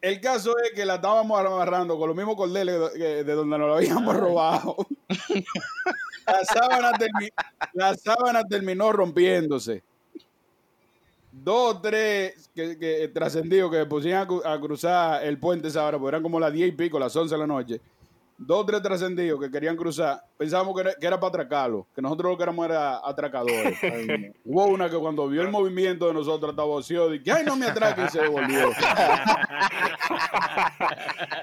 El 0.01 0.19
caso 0.19 0.55
es 0.57 0.71
que 0.75 0.85
la 0.85 0.95
estábamos 0.95 1.39
amarrando 1.39 1.97
con 1.97 2.07
los 2.07 2.17
mismos 2.17 2.35
cordeles 2.35 2.93
de 2.93 3.23
donde 3.23 3.57
nos 3.57 3.67
lo 3.67 3.75
habíamos 3.75 4.15
robado. 4.17 4.75
La 6.25 6.45
sábana, 6.45 6.91
termi- 6.93 7.31
la 7.73 7.95
sábana 7.95 8.43
terminó 8.43 8.91
rompiéndose. 8.93 9.83
Dos 11.31 11.75
o 11.75 11.81
tres 11.81 12.49
que, 12.55 12.77
que 12.77 13.07
trascendidos 13.09 13.71
que 13.71 13.85
pusieron 13.85 14.21
a, 14.21 14.27
cru- 14.27 14.45
a 14.45 14.59
cruzar 14.59 15.25
el 15.25 15.37
puente 15.39 15.67
esa 15.69 15.83
hora, 15.85 15.97
porque 15.97 16.09
eran 16.09 16.23
como 16.23 16.39
las 16.39 16.53
diez 16.53 16.69
y 16.69 16.71
pico, 16.73 16.99
las 16.99 17.15
once 17.15 17.33
de 17.35 17.39
la 17.39 17.47
noche. 17.47 17.81
Dos 18.43 18.61
o 18.61 18.65
tres 18.65 18.81
trascendidos 18.81 19.39
que 19.39 19.51
querían 19.51 19.77
cruzar, 19.77 20.19
pensábamos 20.35 20.73
que 20.73 20.81
era, 20.81 20.95
que 20.95 21.05
era 21.05 21.19
para 21.19 21.29
atracarlo, 21.29 21.85
que 21.93 22.01
nosotros 22.01 22.31
lo 22.31 22.37
que 22.37 22.43
éramos 22.43 22.65
era 22.65 22.97
atracadores. 23.07 23.77
Hubo 24.43 24.65
una 24.65 24.89
que 24.89 24.97
cuando 24.97 25.27
vio 25.27 25.43
el 25.43 25.51
movimiento 25.51 26.07
de 26.07 26.13
nosotros 26.15 26.49
hasta 26.49 26.63
voció, 26.63 27.07
dije, 27.09 27.31
ay, 27.31 27.43
no 27.45 27.55
me 27.55 27.67
atraque, 27.67 28.01
y 28.05 28.09
se 28.09 28.19
devolvió. 28.21 28.71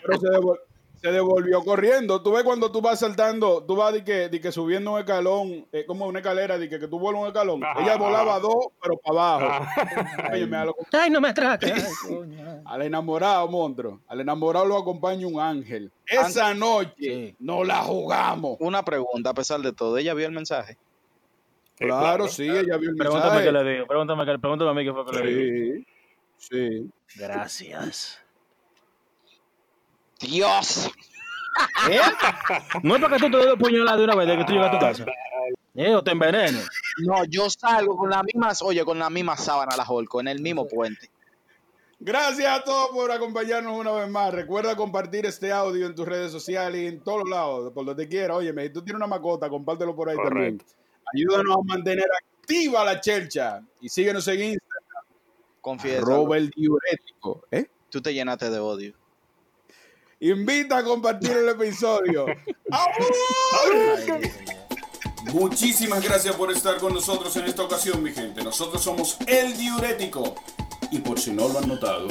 Pero 0.05 0.19
se, 0.21 0.27
devol- 0.27 0.59
se 1.01 1.13
devolvió 1.13 1.63
corriendo. 1.65 2.23
Tú 2.23 2.33
ves 2.33 2.43
cuando 2.45 2.71
tú 2.73 2.81
vas 2.81 2.99
saltando, 3.01 3.63
tú 3.65 3.77
vas 3.77 3.93
de 3.93 4.05
que, 4.05 4.29
de 4.29 4.41
que 4.41 4.51
subiendo 4.53 4.93
un 4.93 4.99
escalón, 4.99 5.67
eh, 5.73 5.85
como 5.87 6.07
una 6.07 6.19
escalera, 6.19 6.59
de 6.59 6.69
que, 6.69 6.79
que 6.79 6.89
tú 6.89 6.99
vuelas 6.99 7.23
un 7.23 7.27
escalón. 7.29 7.63
Ajá, 7.65 7.81
Ella 7.83 7.97
volaba 7.97 8.33
ajá. 8.33 8.41
dos, 8.41 8.67
pero 8.83 8.97
para 8.99 9.37
abajo. 9.37 9.67
Oye, 10.33 10.47
me 10.47 10.57
da 10.57 10.65
lo- 10.67 10.77
Ay, 10.93 11.11
no 11.11 11.21
me 11.21 11.29
atraques. 11.29 11.73
Ay, 12.11 12.63
al 12.65 12.83
enamorado, 12.83 13.49
monstruo. 13.49 14.01
Al 14.09 14.21
enamorado 14.21 14.67
lo 14.67 14.77
acompaña 14.77 15.27
un 15.27 15.41
ángel. 15.41 15.91
Esa 16.07 16.53
noche 16.55 16.95
Sí. 16.99 17.37
no 17.39 17.65
la 17.65 17.79
jugamos. 17.83 18.57
Una 18.61 18.85
pregunta, 18.85 19.31
a 19.31 19.35
pesar 19.35 19.61
de 19.61 19.73
todo, 19.73 19.97
ella 19.99 20.15
vio 20.15 20.27
el 20.27 20.33
mensaje. 20.33 20.77
Sí, 21.79 21.85
Claro, 21.85 22.27
sí, 22.27 22.43
ella 22.49 22.77
vio 22.77 22.91
el 22.91 22.97
Pregúntame 22.97 23.37
mensaje. 23.37 23.45
qué 23.45 23.53
le 23.53 23.73
digo. 23.73 23.87
Pregúntame, 23.87 24.25
qué- 24.27 24.39
pregúntame 24.39 24.71
a 24.71 24.75
mí 24.75 24.85
qué 24.85 24.93
fue 24.93 25.07
que 25.07 25.25
le 25.25 25.31
digo. 25.31 25.85
Sí, 26.39 26.51
sí. 26.51 26.91
Gracias. 27.21 28.21
Dios. 30.20 30.90
¿Eh? 31.90 32.00
No 32.83 32.96
es 32.96 33.02
para 33.02 33.16
que 33.16 33.22
tú 33.24 33.31
te 33.31 33.46
des 33.46 33.57
puñalada 33.57 33.96
de 33.96 34.04
una 34.04 34.14
vez 34.14 34.28
de 34.28 34.38
que 34.38 34.44
tú 34.44 34.52
llegas 34.52 34.68
a 34.68 34.72
tu 34.72 34.78
casa. 34.78 35.07
¿Eh? 35.74 35.94
O 35.94 36.02
te 36.02 36.11
envenenes. 36.11 36.68
No, 36.98 37.24
yo 37.24 37.48
salgo 37.50 37.96
con 37.96 38.11
las 38.11 38.22
mismas, 38.24 38.62
oye, 38.62 38.85
con 38.85 38.98
la 38.98 39.11
misma 39.11 39.37
sábana 39.37 39.76
la 39.76 39.85
holco, 39.85 40.20
en 40.20 40.28
el 40.28 40.40
mismo 40.40 40.66
puente. 40.66 41.11
Gracias 42.00 42.48
a 42.48 42.62
todos 42.62 42.90
por 42.90 43.11
acompañarnos 43.11 43.76
una 43.76 43.90
vez 43.92 44.09
más. 44.09 44.33
Recuerda 44.33 44.76
compartir 44.76 45.26
este 45.26 45.50
audio 45.50 45.87
en 45.87 45.94
tus 45.94 46.07
redes 46.07 46.31
sociales 46.31 46.81
y 46.81 46.87
en 46.87 47.00
todos 47.00 47.28
lados, 47.28 47.72
por 47.72 47.85
donde 47.85 48.07
quiera. 48.07 48.37
Oye, 48.37 48.52
si 48.52 48.70
tú 48.70 48.83
tienes 48.83 48.96
una 48.96 49.09
mascota, 49.09 49.48
compártelo 49.48 49.96
por 49.96 50.09
ahí 50.09 50.16
también. 50.16 50.62
Ayúdanos 51.14 51.57
a 51.57 51.62
mantener 51.64 52.07
activa 52.40 52.85
la 52.85 53.00
chelcha. 53.00 53.62
Y 53.81 53.88
síguenos 53.88 54.28
en 54.28 54.42
Instagram, 54.42 55.04
Confiesa. 55.61 56.02
arroba 56.02 56.37
el 56.37 56.50
diurético. 56.50 57.44
¿eh? 57.50 57.66
Tú 57.90 58.00
te 58.00 58.14
llenaste 58.14 58.48
de 58.48 58.59
odio. 58.59 58.94
Invita 60.20 60.78
a 60.78 60.85
compartir 60.85 61.31
el 61.31 61.48
episodio. 61.48 62.26
Muchísimas 65.33 66.02
gracias 66.02 66.35
por 66.35 66.50
estar 66.50 66.78
con 66.78 66.92
nosotros 66.92 67.37
en 67.37 67.44
esta 67.44 67.62
ocasión, 67.62 68.02
mi 68.02 68.12
gente. 68.12 68.42
Nosotros 68.42 68.83
somos 68.83 69.16
El 69.26 69.57
Diurético. 69.57 70.35
Y 70.90 70.98
por 70.98 71.20
si 71.20 71.31
no 71.31 71.48
lo 71.48 71.61
han 71.61 71.68
notado, 71.68 72.09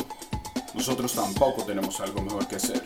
nosotros 0.73 1.13
tampoco 1.13 1.63
tenemos 1.63 1.99
algo 1.99 2.21
mejor 2.21 2.47
que 2.47 2.55
hacer. 2.55 2.81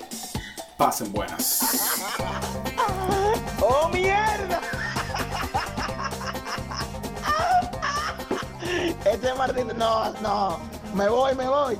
Pasen 0.78 1.12
buenas. 1.12 1.92
¡Oh, 3.62 3.90
mierda! 3.90 4.62
Este 9.06 9.34
Martín, 9.34 9.68
no, 9.78 10.14
no, 10.22 10.60
me 10.96 11.10
voy, 11.10 11.36
me 11.36 11.48
voy. 11.48 11.78